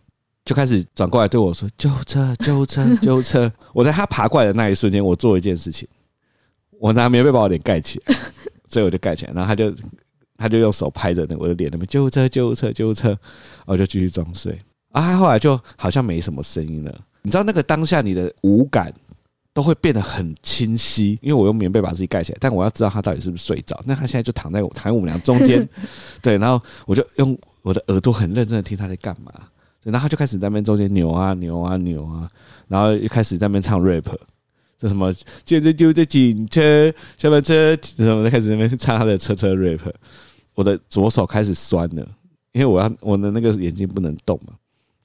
[0.45, 5.88] 就开始转过来对我说：“救车，救车，救车！” 我在他爬过来的那一瞬间，我做一件事情，
[6.79, 8.15] 我拿棉被把我脸盖起来，
[8.69, 9.75] 所以我就盖起来，然后他就
[10.38, 13.17] 他就用手拍着那我的脸，那边救车，救车，救车，
[13.65, 14.53] 我就继续装睡
[14.91, 15.01] 啊。
[15.01, 18.93] 他后来就好像没什么声音了，你知道那个当下你的五感。
[19.55, 23.81] 都会变得很清晰，因为我用棉被把自己盖起来，但我要知道他到底是不是睡着。
[23.86, 25.65] 那他现在就躺在我躺在我们俩中间，
[26.21, 29.31] 对，然后我就用 我的耳朵很认真的听他在干嘛，
[29.91, 32.27] 然后他就开始在那边中间扭啊扭啊扭啊，
[32.67, 34.07] 然后一开始在那边唱 rap，
[34.79, 39.93] 就什么接着就在警车下班车，然后开始在那边唱他的车车 rap。
[40.55, 42.07] 我的左手开始酸了，
[42.51, 44.53] 因为我要我的那个眼睛不能动嘛，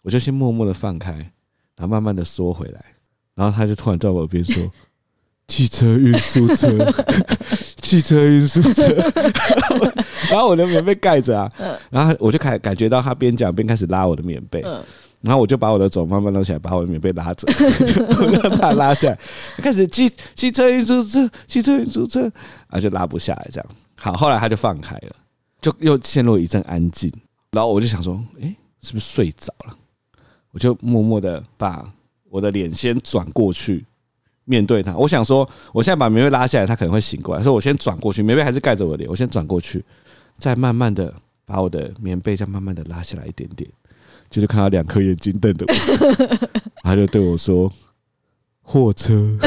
[0.03, 1.13] 我就先默默的放开，
[1.77, 2.81] 然后慢慢的缩回来。
[3.35, 4.63] 然后他就突然在我耳边说
[5.51, 6.69] ：“汽车运输车，
[7.83, 8.85] 汽车运输车。
[10.31, 11.51] ”然后我的棉被盖着啊，
[11.91, 14.63] 然后我就开感觉到他边讲边开始拉我的棉被，
[15.21, 19.19] 然后我就把我的手慢慢弄起来，把我的棉被拉着， 我就把它拉下来，
[19.59, 22.31] 开始汽汽车运输车，汽车运输车，然
[22.71, 23.67] 后就拉不下来，这样。
[23.97, 25.17] 好，后来他就放开了，
[25.61, 27.13] 就又陷入一阵安静。
[27.51, 29.77] 然后我就想说：“诶，是不是睡着了？”
[30.53, 31.85] 我就默默的把。
[32.33, 33.85] 我的脸先转过去
[34.45, 39.85] 面对他，我想说，我现在把棉被拉下来，他可能会醒过来，所以我先转过去，棉被还是盖着我的脸，我先转过去，
[40.39, 41.13] 再慢慢的
[41.45, 43.71] 把我的棉被再慢慢的拉下来一点点，
[44.29, 46.39] 就是看到两颗眼睛瞪着我，
[46.83, 47.71] 他就对我说
[48.63, 49.15] ：“货车。”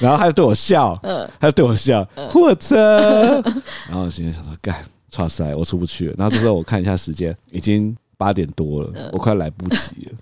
[0.00, 0.98] 然后他就对我笑，
[1.38, 3.42] 他就对我笑，货车。
[3.86, 4.74] 然后我现在想说，干，
[5.10, 6.14] 剉赛，我出不去了。
[6.16, 10.12] 然后这时候我看一下时间，已经八点多了，我快来不及了。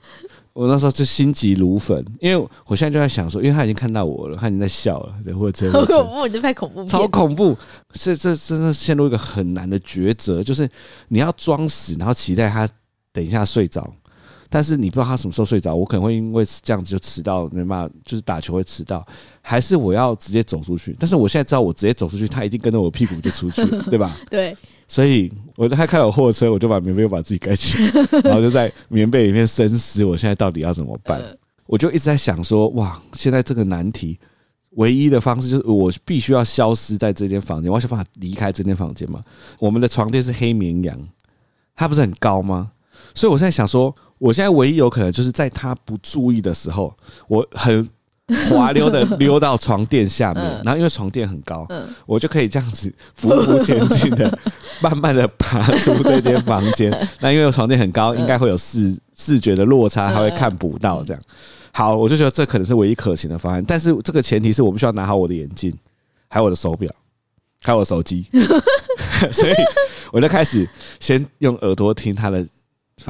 [0.58, 7.56] 我那时候就心急如焚，因为我现在就在想说，因为他已经看到我了，他已经在笑了，对，或者好恐怖，你就拍恐怖片，超恐怖，
[7.92, 10.68] 这这真的陷入一个很难的抉择，就是
[11.06, 12.68] 你要装死，然后期待他
[13.12, 13.88] 等一下睡着，
[14.50, 19.06] 但是你不知道他什么时候睡着，我可能会因为这样子就迟到，没办法，就是打球会迟到，
[19.42, 20.96] 还是我要直接走出去？
[20.98, 24.16] 但是我现在知道，我直接走出去，他一定跟着我屁股就出去了， 对吧？
[24.30, 24.56] 对。
[24.90, 31.22] 所以，我他开了货车，我就把棉被又把自己盖起来，然后就在棉被里面深思，我现在到底要怎么办？
[31.66, 34.18] 我就一直在想说，哇，现在这个难题，
[34.70, 39.22] 唯一的方式就是我必须要消失在这间房间，我要想办法离开这间房间嘛。
[39.58, 40.98] 我们的床垫是黑绵羊，
[41.76, 42.72] 它不是很高吗？
[43.14, 46.96] 所以我现在想说，我现在唯一有可能就是在他不注意的时候，
[47.28, 47.88] 我很。
[48.50, 51.66] 滑溜的溜到床垫下面，然后因为床垫很高，
[52.04, 54.38] 我就可以这样子匍匐前进的，
[54.82, 56.94] 慢慢的爬出这间房间。
[57.22, 61.22] 那因为床垫很高，应该会有视视觉的落差，他会看不到这样。
[61.72, 65.74] 好，我就觉得这可能是唯一可行的方案，但是这个前提是我必须要拿好我的眼镜，
[66.28, 66.94] 还有我的手表，
[67.62, 68.26] 还有我的手机，
[69.32, 69.54] 所以
[70.12, 70.68] 我就开始
[71.00, 72.46] 先用耳朵听他的。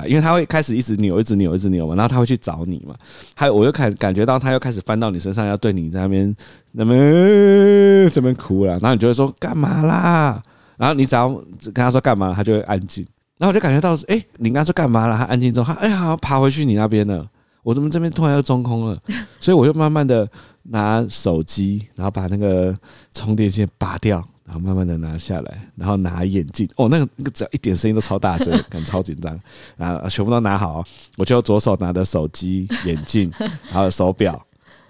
[0.07, 2.95] 因为他会开始一直扭，一直扭，一直扭嘛，然后他会去找你嘛。
[3.35, 6.37] 还，我就感感觉到他又开始翻到你身上，要对你在那边
[6.73, 8.73] 那边这边哭了。
[8.73, 10.43] 然后你就会说干嘛啦？
[10.77, 11.29] 然后你只要
[11.65, 13.07] 跟他说干嘛，他就会安静。
[13.39, 15.17] 然后我就感觉到，哎，你刚刚说干嘛了？
[15.17, 17.27] 他安静之后，他哎呀爬回去你那边了。
[17.63, 18.99] 我怎么这边突然又中空了？
[19.41, 20.27] 所以我就慢慢的
[20.65, 22.77] 拿手机，然后把那个
[23.13, 24.27] 充电线拔掉。
[24.49, 29.39] 然后慢慢的拿下来，然后拿眼镜哦，那个那个只要一点声音都超大声， 感觉超紧张。
[29.77, 30.83] 然后全部都拿好，
[31.19, 33.31] 我就左手拿着手机、眼镜，
[33.69, 34.33] 还有手表，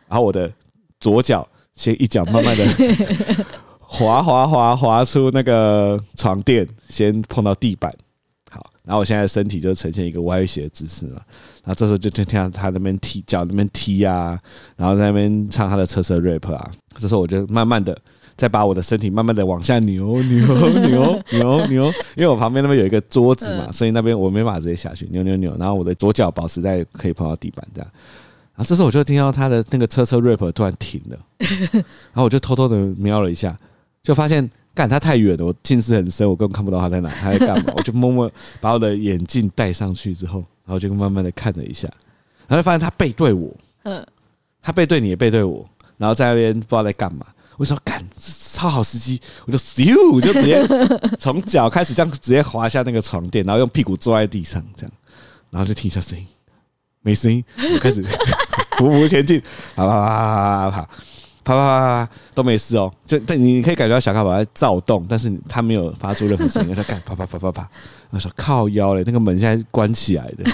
[0.07, 0.49] 然后我的
[1.01, 2.65] 左脚先一脚慢慢的
[3.81, 7.93] 滑滑滑滑出那个床垫，先碰到地板。
[8.53, 11.21] 好，然后我现在身体就呈现一个歪斜的姿势嘛。
[11.65, 14.39] 然后这时候就听听到他那边踢脚那边踢啊，
[14.77, 16.71] 然后在那边唱他的车车 rap 啊。
[16.97, 17.99] 这时候我就慢慢的。
[18.39, 25.57] 再把我的身体慢慢的往下扭扭扭 扭扭，因为我旁边那边有一个桌子嘛，所以那边我没办法直接下去扭扭扭。
[25.59, 27.91] 然后我的左脚保持在可以碰到地板这样。
[28.55, 31.19] 然后这时候我就听到他的那个车车 rap 突然停了，
[31.75, 33.59] 然后我就偷偷的瞄了一下，
[34.05, 37.73] 就发现干他太远了，我近视很深，我根本看不到他在哪，他在干嘛。
[37.77, 41.89] 我就默默把我的眼镜戴上去之后，然后就慢慢的看了一下，
[42.47, 43.53] 然后就发现他背对我，
[44.63, 47.27] 他背对你也背对我，然后在那边不知道在干嘛。
[47.59, 48.03] 我说干，
[48.55, 50.65] 超好时机，我就咻，就直接
[51.19, 54.93] 从脚开始这样直接滑下那个床垫，然后用屁股坐在地上这样，
[55.51, 56.25] 然后就听一下声音，
[57.03, 57.45] 没声音，
[57.75, 58.03] 我开始
[58.79, 59.43] 匍匐前进，
[59.75, 60.89] 啪啪啪啪啪啪
[61.43, 67.69] 啪啪啪都没事哦，就但你可以感觉到小咖宝在躁动，但是他没有发出任何声音，他干啪啪啪啪啪，
[68.11, 70.45] 我说靠腰嘞，那个门现在关起来的。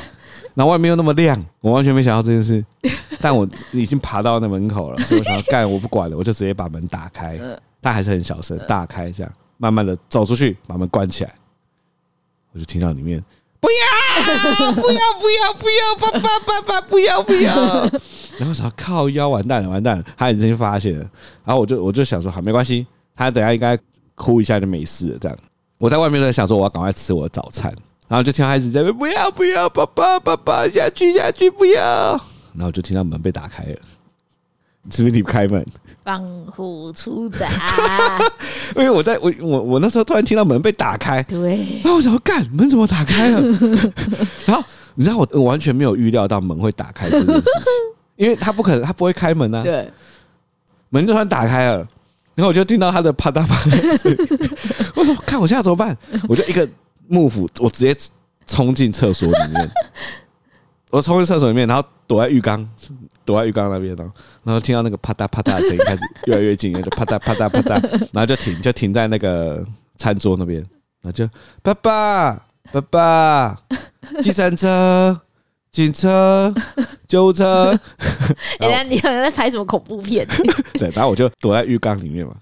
[0.54, 2.64] 然后外面又那么亮，我完全没想到这件事，
[3.20, 7.38] 但我已经爬到那门口了，所以我想要干，我不管了，我就直接把门打开，
[7.80, 11.34] 但还是很小声，大开这样，慢慢的走出去，把门关起来，
[12.52, 13.22] 我就听到里面
[13.60, 17.54] 不要不要不要不要爸爸爸爸不要不要，
[18.38, 21.10] 然后想要靠腰完蛋了完蛋了，他已经发现了，
[21.44, 22.86] 然后我就我就想说好没关系，
[23.16, 23.76] 他等下应该
[24.14, 25.36] 哭一下就没事了这样，
[25.78, 27.74] 我在外面在想说我要赶快吃我的早餐。
[28.06, 32.20] 然后就听孩子在那边不要不要，爸爸爸爸下去下去不要。
[32.56, 33.76] 然后就听到门被打开了，
[34.90, 35.64] 是不是你不开门？
[36.04, 36.22] 帮
[36.54, 37.48] 虎出闸。
[38.76, 41.80] 因为我在我我我那时候突然听到门被打开，对。
[41.82, 43.40] 然后我想说干门怎么打开了？
[44.44, 44.62] 然后
[44.94, 47.52] 你知道我我完全没有预料到门会打开这件事情，
[48.16, 49.62] 因为他不可能他不会开门啊。
[49.62, 49.90] 对。
[50.90, 51.78] 门就突然打开了，
[52.34, 54.14] 然后我就听到他的啪嗒啪嗒声。
[54.94, 55.96] 我说看我现在怎么办？
[56.28, 56.68] 我就一个。
[57.08, 57.96] 幕府，我直接
[58.46, 59.70] 冲进厕所里面，
[60.90, 62.68] 我冲进厕所里面，然后躲在浴缸，
[63.24, 64.14] 躲在浴缸那边，然后
[64.44, 69.64] 然后听到那个啪嗒啪嗒的声音开始越来越近，就啪嗒啪嗒啪嗒，然后就停，就停在那个
[69.96, 70.60] 餐桌那边，
[71.00, 71.28] 然后就
[71.62, 73.56] 爸爸爸爸，
[74.22, 75.20] 计程车、
[75.72, 76.52] 警车、
[77.08, 77.78] 救护车，
[78.60, 80.26] 原来你好像在拍什么恐怖片？
[80.74, 82.34] 对，然后我就躲在浴缸里面嘛，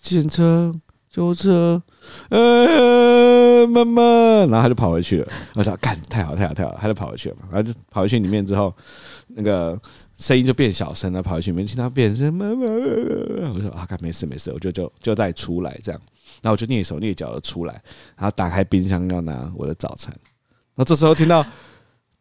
[0.00, 0.74] 计程车。
[1.14, 1.82] 救护车，
[2.30, 2.40] 呃，
[3.66, 4.02] 妈妈，
[4.46, 5.28] 然后他就跑回去了。
[5.54, 7.48] 我说干，太好，太好，太好，他就跑回去了嘛。
[7.50, 8.74] 然后就跑回去里面之后，
[9.28, 9.78] 那个
[10.16, 11.22] 声音就变小声了。
[11.22, 12.66] 跑回去里面听到变声，妈妈，
[13.54, 16.00] 我说啊，干，没事没事，我就就就再出来这样。
[16.40, 17.74] 然后我就蹑手蹑脚的出来，
[18.16, 20.14] 然后打开冰箱要拿我的早餐。
[20.74, 21.44] 那这时候听到。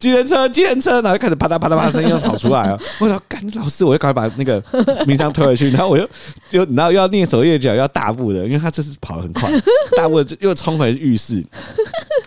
[0.02, 2.80] 计程车，计程车，然后就开始啪嗒啪嗒啪嗒声音又跑出来了。
[3.00, 4.60] 我说：“干，老师，我就赶快把那个
[5.06, 6.10] 冰箱推回去。”然后我又
[6.50, 9.52] 就然后又要蹑手蹑脚，要大步的，因为他这次跑得很快，
[9.96, 11.46] 大步的又冲回浴室，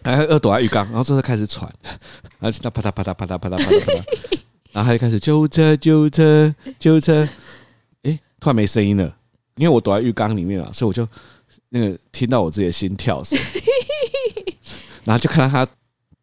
[0.04, 1.68] 然后又躲在浴缸，然后这时候开始喘，
[2.38, 4.02] 然后听到啪嗒啪嗒啪嗒啪嗒啪嗒啪嗒，
[4.70, 7.28] 然后他就开始救护车，救护车，救护车。
[8.04, 9.12] 哎，突然没声音了，
[9.56, 11.08] 因为我躲在浴缸里面了，所以我就
[11.70, 13.36] 那个听到我自己的心跳声，
[15.04, 15.66] 然后就看到他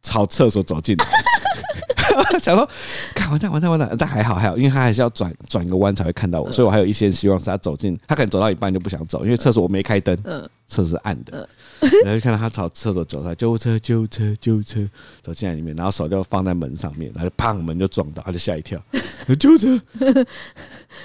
[0.02, 1.06] 朝厕所走进来。
[2.40, 2.68] 想说，
[3.16, 10.18] 看完蛋完蛋完蛋，但还好还好，因为他还是要转转个弯才会看到我，所以我还有一些希望是他走进，他可能走到一半就不想走，因为厕所我没开灯，
[10.68, 11.48] 厕所是暗的，
[12.04, 14.86] 然后就看到他朝厕所走出来，救护车救护车救护车
[15.22, 18.78] 走进来里面，然后手就放在门上面，然后就砰门就撞到，他就吓一跳，
[19.40, 19.82] 救护车，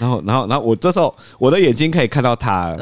[0.01, 2.75] 然后然后然后我这时候我的眼睛可以看到他。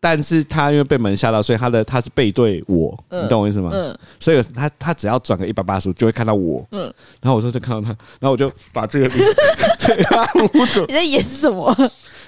[0.00, 3.70] 但是他因为被门吓到，所以他的他是背对我，嗯、你懂我意思吗？
[3.72, 6.82] 嗯，所以他他只要转个一百八十度就会看到我，嗯，
[7.20, 7.88] 然后我说就看到他，
[8.20, 9.08] 然后我就把这个
[9.78, 10.82] 嘴巴捂着。
[10.86, 11.74] 你在演什么？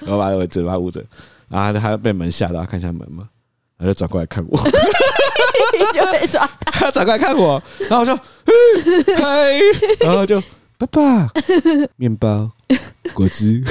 [0.01, 1.01] 然后把我嘴巴捂着，
[1.47, 3.29] 然后他被门吓到，看一下门嘛，
[3.77, 4.57] 然后就转过来看我，
[5.93, 6.49] 就被抓。
[6.65, 8.15] 他转过来看我，然后我就
[9.15, 9.59] 嗨，
[10.01, 10.41] 然后就
[10.77, 11.29] 爸爸
[11.95, 12.51] 面包。
[13.13, 13.61] 果汁，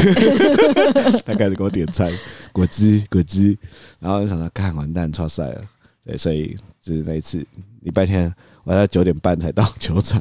[1.24, 2.12] 他开始给我点餐，
[2.52, 3.56] 果汁果汁，
[3.98, 5.62] 然后就想到看完蛋，超帅了，
[6.04, 7.44] 对，所以就是那一次
[7.80, 8.32] 礼拜天，
[8.64, 10.20] 我在九点半才到球场。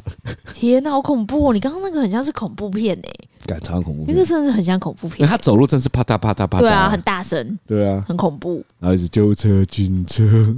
[0.54, 1.52] 天哪，好恐怖哦！
[1.52, 3.10] 你刚刚那个很像是恐怖片哎，
[3.46, 5.28] 感超恐怖，那个真的是很像恐怖片。
[5.28, 8.64] 他走路真是啪嗒啪嗒啪嗒，对啊，很大声，对啊，很恐怖。
[8.78, 10.56] 然后一直救护车、警车。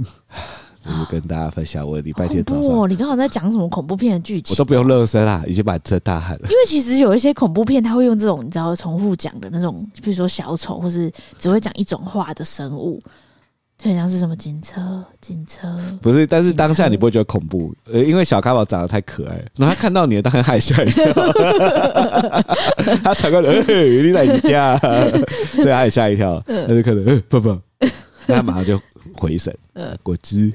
[0.83, 2.89] 就是跟大家分享我的礼拜天早上。
[2.89, 4.53] 你刚好在讲什么恐怖片的剧情？
[4.53, 6.41] 我都不用热身啦，已经把这大喊了。
[6.43, 12.99] 因为其实有一些恐怖片，他会用这种你知道重复讲的那种，比如说小丑，或是只会讲一种话的生物，
[13.77, 15.79] 就很像是什么警车、警车。
[16.01, 21.05] 不是，但是当下你不会觉得恐怖，呃，因为小咖宝长得太可爱，然后他看到你，当然害吓一跳。
[23.03, 23.63] 他才过来，哎，
[24.01, 24.77] 你在你家，
[25.55, 27.57] 所以他也吓一跳，他就可能，呃，爸爸，
[28.27, 28.77] 那他马上就。
[29.13, 30.51] 回神，呃，果汁，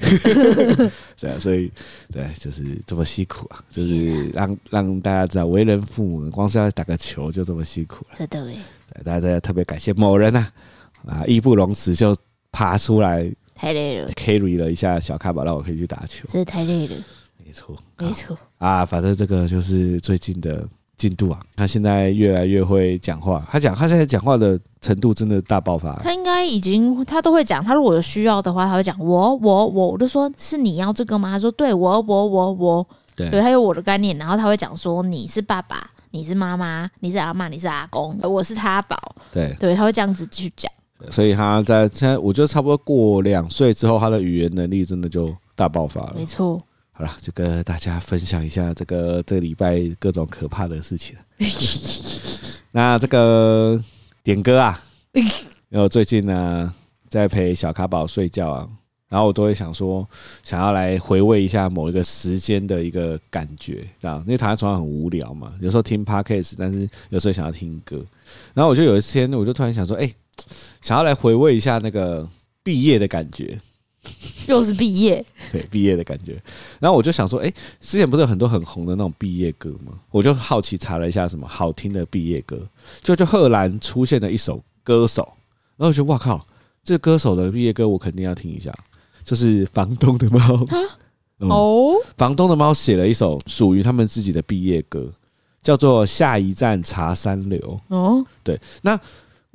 [1.19, 1.71] 对啊，所以
[2.13, 8.57] 对，就是这么辛苦啊，就是让让大家知道，为人父母光是要打个球就这么辛苦了，真的哎，
[8.95, 10.47] 对，大家特别感谢某人呐，
[11.07, 12.15] 啊，义不容辞就
[12.53, 16.97] 爬出来，太累了，carry 了一下小卡宝，让我可以去打球，真的太累了，
[17.45, 18.39] 没错，没错。
[18.59, 20.69] 啊，反正这个就是最近的。
[20.99, 23.43] 进度啊，他现在越来越会讲话。
[23.51, 25.95] 他讲，他现在讲话的程度真的大爆发。
[26.03, 27.65] 他应该已经，他都会讲。
[27.65, 29.89] 他如果有需要的话，他会讲我我我。
[29.93, 31.31] 我就说是你要这个吗？
[31.31, 32.87] 他说对，我我我我。
[33.17, 34.19] 对，他有我的概念。
[34.19, 38.97] 然后他会讲说你是爸爸，你是妈妈，你是阿嬷，你是阿公，我是他宝。
[39.33, 40.71] 对对，他会这样子继续讲。
[41.11, 46.15] 所以他在现在，我觉得差不多过两岁之后，他的语言能力真的就大爆发了。
[46.17, 46.61] 没错。
[46.99, 51.15] 好了，就跟大家分享一下这个这个礼拜各种可怕的事情。
[52.75, 53.81] 那这个
[54.25, 54.77] 点歌啊，
[55.15, 55.25] 因
[55.71, 56.75] 为我最近呢
[57.09, 58.69] 在陪小卡宝睡觉啊，
[59.09, 60.05] 然后我都会想说，
[60.43, 66.81] 想要来回味一下某一个时间的一个感觉，这样，因为躺在床上很无聊嘛，有时候听 Podcast，但是
[67.11, 68.05] 有时候想要听歌。
[68.55, 70.13] 然后我就有一天，我就突然想说，哎，
[70.83, 72.29] 想要来回味一下那个
[72.65, 73.57] 毕业的感觉。
[74.47, 76.41] 又是毕业，对毕业的感觉。
[76.81, 79.93] 然后我就想说，哎，之前不是有很多很红的那种毕业歌吗？
[80.11, 82.59] 我就好奇查了一下，什么好听的毕业歌，
[83.03, 85.23] 就就赫然出现了一首歌手。
[85.77, 86.47] 然后我觉得，哇靠，
[86.83, 88.73] 这个歌手的毕业歌我肯定要听一下，
[89.23, 90.67] 就是房东的猫。
[91.41, 95.13] 哦，房东的猫写了一首属于他们自己的毕业歌，
[95.63, 97.59] 叫做《下一站茶山流》。
[97.95, 98.99] 哦，对，那。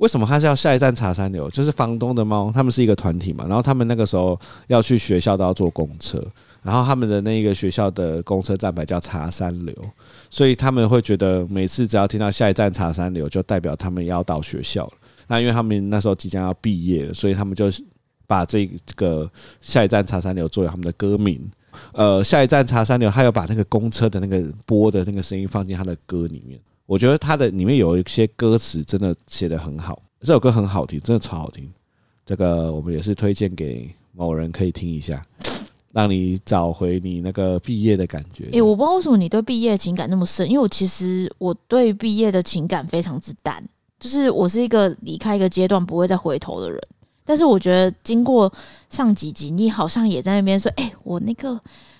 [0.04, 1.48] 为什么他是要下一站茶山流？
[1.48, 3.46] 就是房东的猫，他们是一个团体嘛。
[3.48, 6.22] 然后他们那个时候要去学校都要坐公车，
[6.62, 9.74] 然后他们的那个学校的公车站牌叫茶山流，
[10.28, 14.92] 所以他们会觉得每次只要听到下一站茶山流，就代表他们要到学校了。
[15.26, 17.70] 那因为他们那时候即将要毕业了，所以他们就
[18.26, 19.26] 把这个
[19.62, 21.40] 下一站茶山流作为他们的歌名。
[21.92, 26.60] 呃，下一站茶山流，他有把那个公车的那个播的那个声音放进他的歌里面。
[26.86, 31.72] 我觉得他的里面有一些歌词真的写得很好，这首歌很好听，真的超好听。
[32.26, 35.24] 这个我们也是推荐给某人可以听一下，
[35.92, 38.48] 让你找回你那个毕业的感觉。
[38.52, 43.66] 诶，我不知道为什么你对毕业情感那么深，因为我其实我对毕业的情感非常之淡，
[43.98, 46.78] 就是我是一个离开一个阶段不会再回头的人。
[47.24, 48.52] 但是我觉得经过
[48.90, 51.58] 上几集，你好像也在那边说，诶，我那个。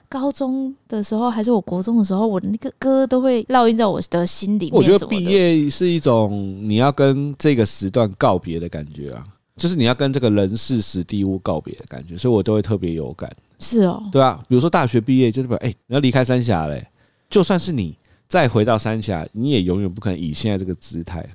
[0.09, 4.75] 高中的时候，还是我国中的时候，我的那个歌都会烙印在我的心里面。
[4.75, 13.31] 我觉得毕业是一种你要跟这个时段告别的感觉啊，就是你要跟这个人事史地物告别的感觉，所以我都会特别有感。
[13.59, 16.87] 是哦，对啊，比如说大学毕业，就是哎，你要离开三峡嘞，
[17.29, 17.97] 就算是你
[18.29, 21.27] 再回到三峡，你也永远不可能以现在这个姿态。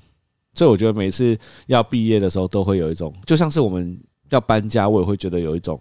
[0.54, 5.80] 所以我觉得每次要毕业的时候，都会有一种，就像是我们要搬家，我也会觉得有一种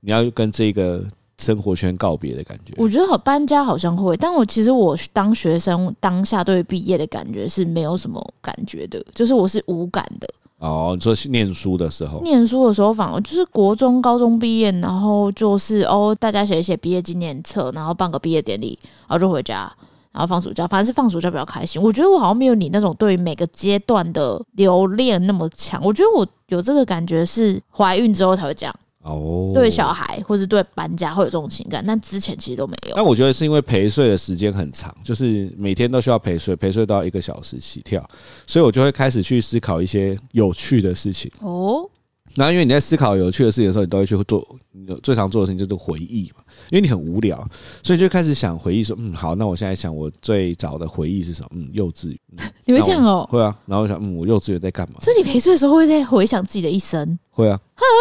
[0.00, 1.04] 你要跟这个。
[1.38, 10.28] 生活圈告别的感觉，我觉得好搬家好像会，但我其实我当学生当下对毕业的感觉是没有什么感觉的，就是我是无感的。
[10.58, 19.70] 哦，你说是念书的时候，念书的时候反而就是国中、高中毕业，然后就是哦，大家写一写毕业纪念册，然后办个毕业典礼，然后就回家，
[20.12, 21.82] 然后放暑假，反正是放暑假比较开心。
[21.82, 25.82] 我觉得我好像没有你那种对每个阶段的留恋那么强。
[25.84, 28.74] 我觉得我有这个感觉是怀孕之后才会这样。
[29.04, 32.94] 哦，对小孩或是对搬家会有这种情感，但之前其实都没有。
[32.96, 38.02] 但我觉得是因为陪睡的时间很长，就是每天都需要陪睡，陪睡到一个小时起跳，
[38.46, 41.30] 所以我就会开始去思考一些有趣的事情。
[41.40, 41.88] 哦。
[42.34, 44.56] 然后，因为你在思考有趣的事情的时候，你都会去做。
[45.02, 47.42] 最常做的事情就是回忆嘛，因为你很无聊，
[47.82, 51.48] 所以就开始想回忆说，嗯，好，那我现在想我最早的回忆是什么？
[51.52, 52.18] 嗯，幼稚园。
[52.66, 53.26] 你会这样哦？
[53.30, 53.56] 会啊。
[53.66, 54.96] 然后我想，嗯，我幼稚园在干嘛？
[55.00, 57.18] 所以你陪睡的时候会在回想自己的一生？
[57.30, 57.58] 会啊。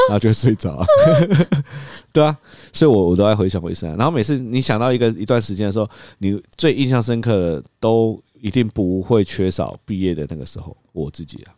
[0.09, 0.84] 然后就会睡着。
[2.11, 2.36] 对啊。
[2.74, 3.95] 所以我我都在回想我一生。
[3.95, 10.76] 然后每次你想到一个一段时间的时候，你最印象深刻的都一定不会缺少毕业的那个时候。
[10.91, 11.53] 我自己啊。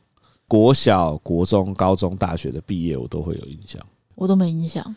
[0.48, 3.82] 国小、国中、高中、大学的毕业，我都会有印象。
[4.16, 4.96] 我都没印象。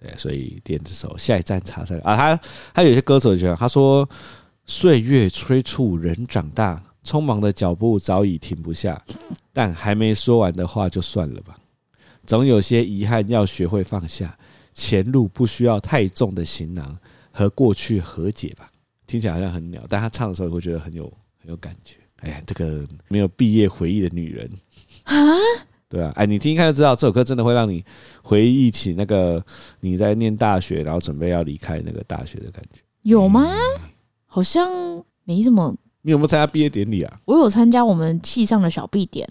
[0.00, 2.40] 对，所以电子手下一站茶山啊，他
[2.72, 4.08] 他有些歌手就讲，他说
[4.64, 9.02] ：“岁月催促人长大，匆忙的脚步早已停不下，
[9.52, 11.58] 但还没说完的话就算了吧。
[12.26, 14.38] 总有些遗憾要学会放下，
[14.72, 16.96] 前路不需要太重的行囊，
[17.30, 18.70] 和过去和解吧。”
[19.06, 21.04] 听起来好像很鸟，但他唱的时候会觉得很有
[21.38, 21.96] 很有感觉。
[22.18, 24.48] 哎呀，这个没有毕业回忆的女人。
[25.10, 25.36] 啊，
[25.88, 27.84] 对啊，哎，你听一看就知道，这首歌真的会让你
[28.22, 29.44] 回忆起那个
[29.80, 33.50] 你在念大学，然后准备要离开那个大学的感觉，有吗？
[34.26, 34.70] 好像
[35.24, 35.74] 没什么。
[36.02, 37.20] 你有没有参加毕业典礼啊？
[37.26, 39.28] 我有参加我们系上的小毕典，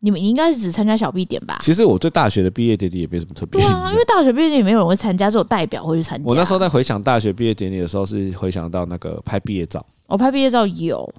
[0.00, 1.58] 你们应该是只参加小毕典吧？
[1.60, 3.60] 其实我对大学的毕业典礼也没什么特别。
[3.60, 6.26] 对啊，因为大学毕业典礼没有人会参加，只有代表会去参加。
[6.26, 9.84] 我那时候在回想大学毕业典礼的时候，是回想到那个拍毕业照。
[10.06, 11.12] 我拍毕业照有，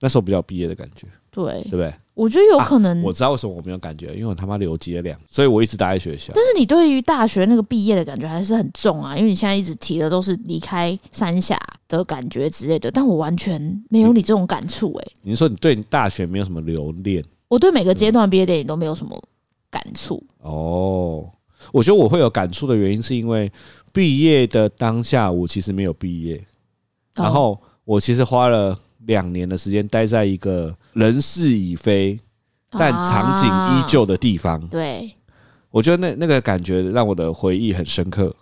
[0.00, 1.08] 那时候比较毕业的感觉。
[1.30, 1.92] 对，对不对？
[2.18, 6.32] 我觉得有可能、啊，我知道为什么我没有感觉，因为我他妈留级了，所以我一直待在学校。
[6.34, 11.56] 但是你对于大学那个毕业的感觉还是很重啊，因为你现在一直提的都是离开三峡
[11.86, 15.12] 的感觉之类的，但我完全没有你这种感触诶、欸。
[15.22, 17.24] 你说你对你大学没有什么留恋？
[17.46, 19.16] 我对每个阶段毕业典礼都没有什么
[19.70, 20.20] 感触。
[20.40, 21.24] 哦，
[21.72, 23.48] 我觉得我会有感触的原因是因为
[23.92, 26.44] 毕业的当下，我其实没有毕业，
[27.14, 28.76] 然后我其实花了。
[29.06, 32.18] 两年的时间待在一个人事已非，
[32.70, 34.60] 但场景依旧的地方。
[34.66, 35.14] 对，
[35.70, 38.34] 我觉得那那个感觉让我的回忆很深刻。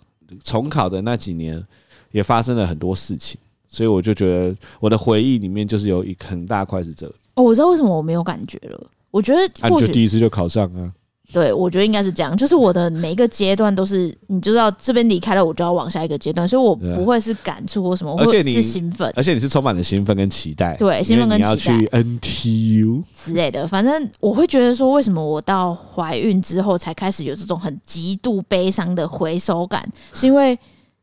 [0.43, 1.63] 重考的那几年
[2.11, 3.39] 也发生了很多事情，
[3.69, 7.07] 所以我就觉得我的回忆里面就是有一很大块是这。
[7.35, 8.89] 哦，我知道为什么我没有感觉了。
[9.11, 10.91] 我觉得，那你就第一次就考上啊。
[11.33, 30.57] 对，我觉得应该是这样，就是我的每一个阶段都是，你就知道这边离开了，我就要往下一个阶段，所以我不会是感触或什么，而且你是兴奋，而且你是充满了兴奋跟期待，对，兴奋跟期待，你要去 NTU 之类的，反正我会觉得说，为什么我到怀孕之后才开始有这种很极度悲伤的回首感，是因为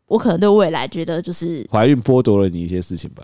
[0.07, 3.23] 我可能对未来觉得就是怀孕剥夺了你一些事情吧，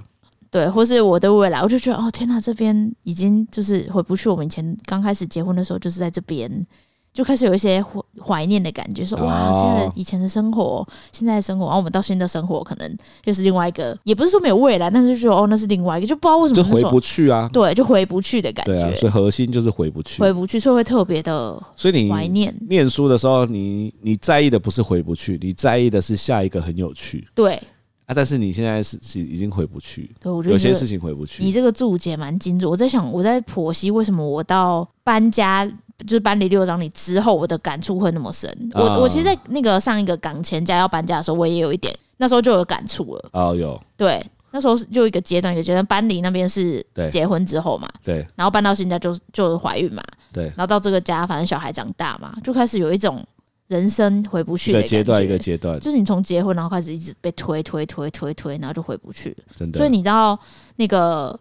[0.51, 6.67] 对，或是我对未来，我就觉得哦天哪，这边已经就是回不去，我们以前刚开始结婚的时候就是在这边。
[7.13, 22.55] 就开始有一些怀怀念的感觉，说哇，现在以前的生活，现在的生活，然后我们到新的生活，可能又是另外一个，也不是说没有未来，但是就说哦，那是另外一个，就不知道为什么就回不去啊，对，就回不去的感觉，对啊，所以核心就是回不去，回不去，所以会特别的，所以你怀念。
[22.69, 27.61] 念书的时候，你你在意的不是回不去，你在意的是下一个很有趣，对。
[28.07, 35.69] 啊，但是你现在是是已经回不去，对，我觉得有些事情回不去，你这个注解蛮精准，我在想，我在剖析为什么我到搬家。
[36.07, 38.49] 就是搬离六张里之后，我的感触会那么深。
[38.75, 43.31] 我我其实，在那个上一个港前家要搬家的时候，我也有一点，那时候就有感触了。
[43.33, 43.81] 哦，有。
[43.97, 45.85] 对，那时候就一个阶段，一个阶段。
[45.87, 48.27] 搬离那边是结婚之后嘛，对。
[48.35, 50.45] 然后搬到新家就就是怀孕嘛，对。
[50.45, 53.25] 然后到这个家，反正小孩长大嘛，就开始有一种
[53.69, 55.79] 人生回不去的阶段，一个阶段。
[55.81, 59.37] 就是你从结婚，然后开始一直被推推推推推，然后就回不去。
[59.57, 59.79] 真的。
[59.79, 60.39] 所以你知道
[60.77, 61.39] 那个。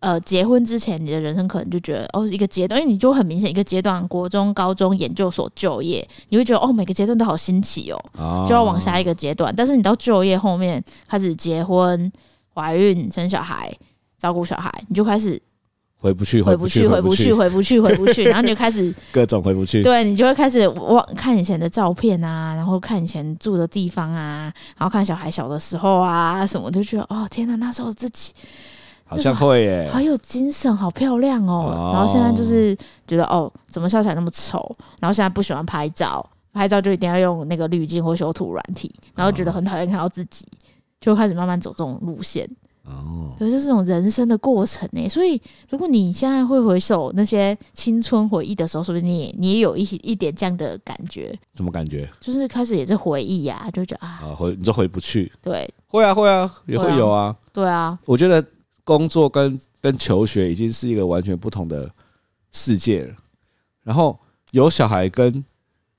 [0.00, 9.52] 呃，结婚之前，你的人生可能就觉得哦，一个阶段，因为你就很明显一个阶段，国中、高中、研究所、就业，你会觉得哦，每个阶段都好新奇哦，哦，就要往下一个阶段。
[9.56, 12.12] 但是你到就业后面，开始结婚、
[12.54, 13.76] 怀孕、生小孩、
[14.20, 15.40] 照顾小孩，你就开始
[15.96, 19.82] 回不去，回不去，回不去，回不去，回不去， 然后你就开始各种回不去。
[19.82, 28.32] 对，你就会开始往看以前的照片啊，然后看以前住的地方啊，然后看小孩小的时候啊什么，就觉得哦，天哪，那时候自己。
[29.08, 31.72] 好像会耶、欸，好有精神，好漂亮哦。
[31.72, 34.70] 哦然后现在就是觉得哦，怎么笑起来那么丑？
[35.00, 40.46] 然后现在不喜欢拍照，拍照就一定要用那个滤镜或修图软体，然后觉得很讨厌看到自己，
[41.00, 42.46] 就开始慢慢走这种路线。
[42.84, 45.08] 哦，对，就是这种人生的过程呢。
[45.08, 51.34] 所以如果你现在会回首那些青春回忆的时候，说不定你也你也有一些一点这样的感觉。
[51.54, 52.08] 什么感觉？
[52.20, 55.30] 就是开始也是回忆呀、啊，就觉得啊，回你就回不去。
[55.42, 57.34] 对，会啊会啊，也会有啊。
[57.54, 58.44] 对啊，我觉得。
[58.88, 61.90] 工作跟跟求学已经是一个完全不同的
[62.52, 63.14] 世界了，
[63.84, 64.18] 然后
[64.52, 65.44] 有小孩跟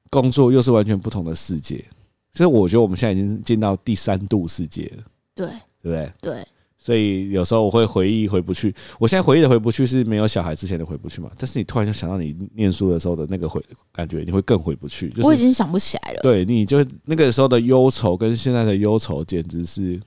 [0.09, 1.85] 工作又是完全不同的世界，
[2.33, 5.03] 所以我觉得我们现在已经进到第三度世界了，
[5.35, 5.47] 对，
[5.83, 6.11] 对不对？
[6.19, 6.47] 对。
[6.81, 11.29] 所以有时候我会回忆回不去，我现在回忆的回不去是没有小孩之前的回不去嘛？
[11.37, 13.61] 但是你突然就想到你念书的时候的那个回
[13.91, 15.09] 感觉，你会更回不去。
[15.09, 16.21] 就是、我已经想不起来了。
[16.23, 19.99] 对，你就那个时候的忧愁跟现在的忧愁简直是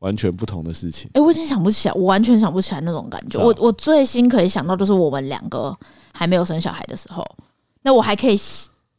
[0.00, 1.08] 完全不同的事情。
[1.14, 3.42] 哎，我已经想不起来，我完全想不起来那种感觉。
[3.42, 5.74] 我我最新可以想到就是我们两个
[6.12, 7.24] 还没有生小孩的时候，
[7.82, 8.36] 那我还可以。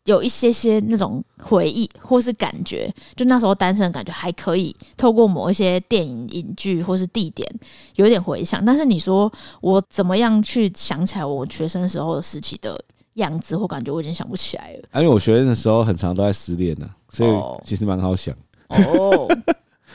[0.05, 7.47] 有一些些那种回忆或是感觉，就那时候单身的感觉还可以透过某一些电影、影剧或是地点
[7.97, 8.65] 有点回想。
[8.65, 9.31] 但是你说
[9.61, 12.83] 我怎么样去想起来我学生时候的时期的
[13.13, 14.89] 样子或感觉，我已经想不起来了。
[14.95, 17.29] 因为我学生的时候很长都在失恋呢，所以
[17.63, 18.35] 其实蛮好想。
[18.69, 19.27] 哦，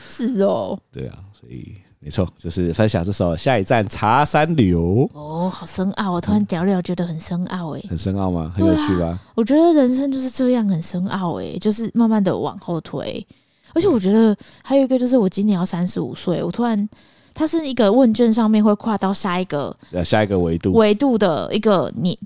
[0.09, 1.75] 是哦，对啊，所以。
[1.99, 4.79] 没错，就是分享这首《下一站茶山流》。
[5.13, 6.11] 哦，好深奥！
[6.11, 8.53] 我突然聊聊，觉得很深奥哎、欸，很深奥吗？
[8.55, 9.19] 很有趣吧、啊？
[9.35, 13.25] 我觉得人生就是这样，很深奥哎，就是慢慢的往后推。
[13.73, 16.87] 而且我觉得还有一个，就是我今年要三十五岁，我突然，
[17.33, 22.17] 它是一个问卷上面会跨到下一个呃，下一个维度，维度的一个你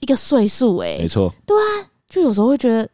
[0.00, 2.86] 一个岁数哎，没错，对啊，就有时候会觉得。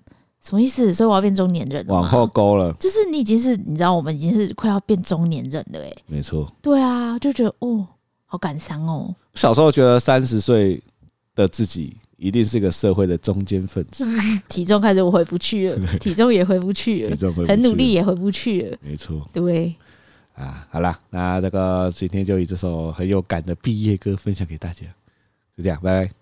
[0.43, 0.93] 什么意思？
[0.95, 1.93] 所以我要变中年人了？
[1.95, 6.51] 往后勾了，就是你已经是，你知道，我们已经是快要变中年人了，哎，没错。
[6.63, 7.87] 对啊，就觉得哦，
[8.25, 9.15] 好感伤哦。
[9.35, 10.83] 小时候觉得三十岁
[11.35, 14.07] 的自己一定是个社会的中间分子，
[14.49, 17.17] 体重开始我回不去了， 体重也回不去了，
[17.47, 19.29] 很努力也回不去了，没错。
[19.33, 19.75] 对
[20.35, 24.87] 啊，好啦，那这个今天就以这首很有感的毕业歌分享给大家，
[25.55, 26.20] 就这样，拜拜。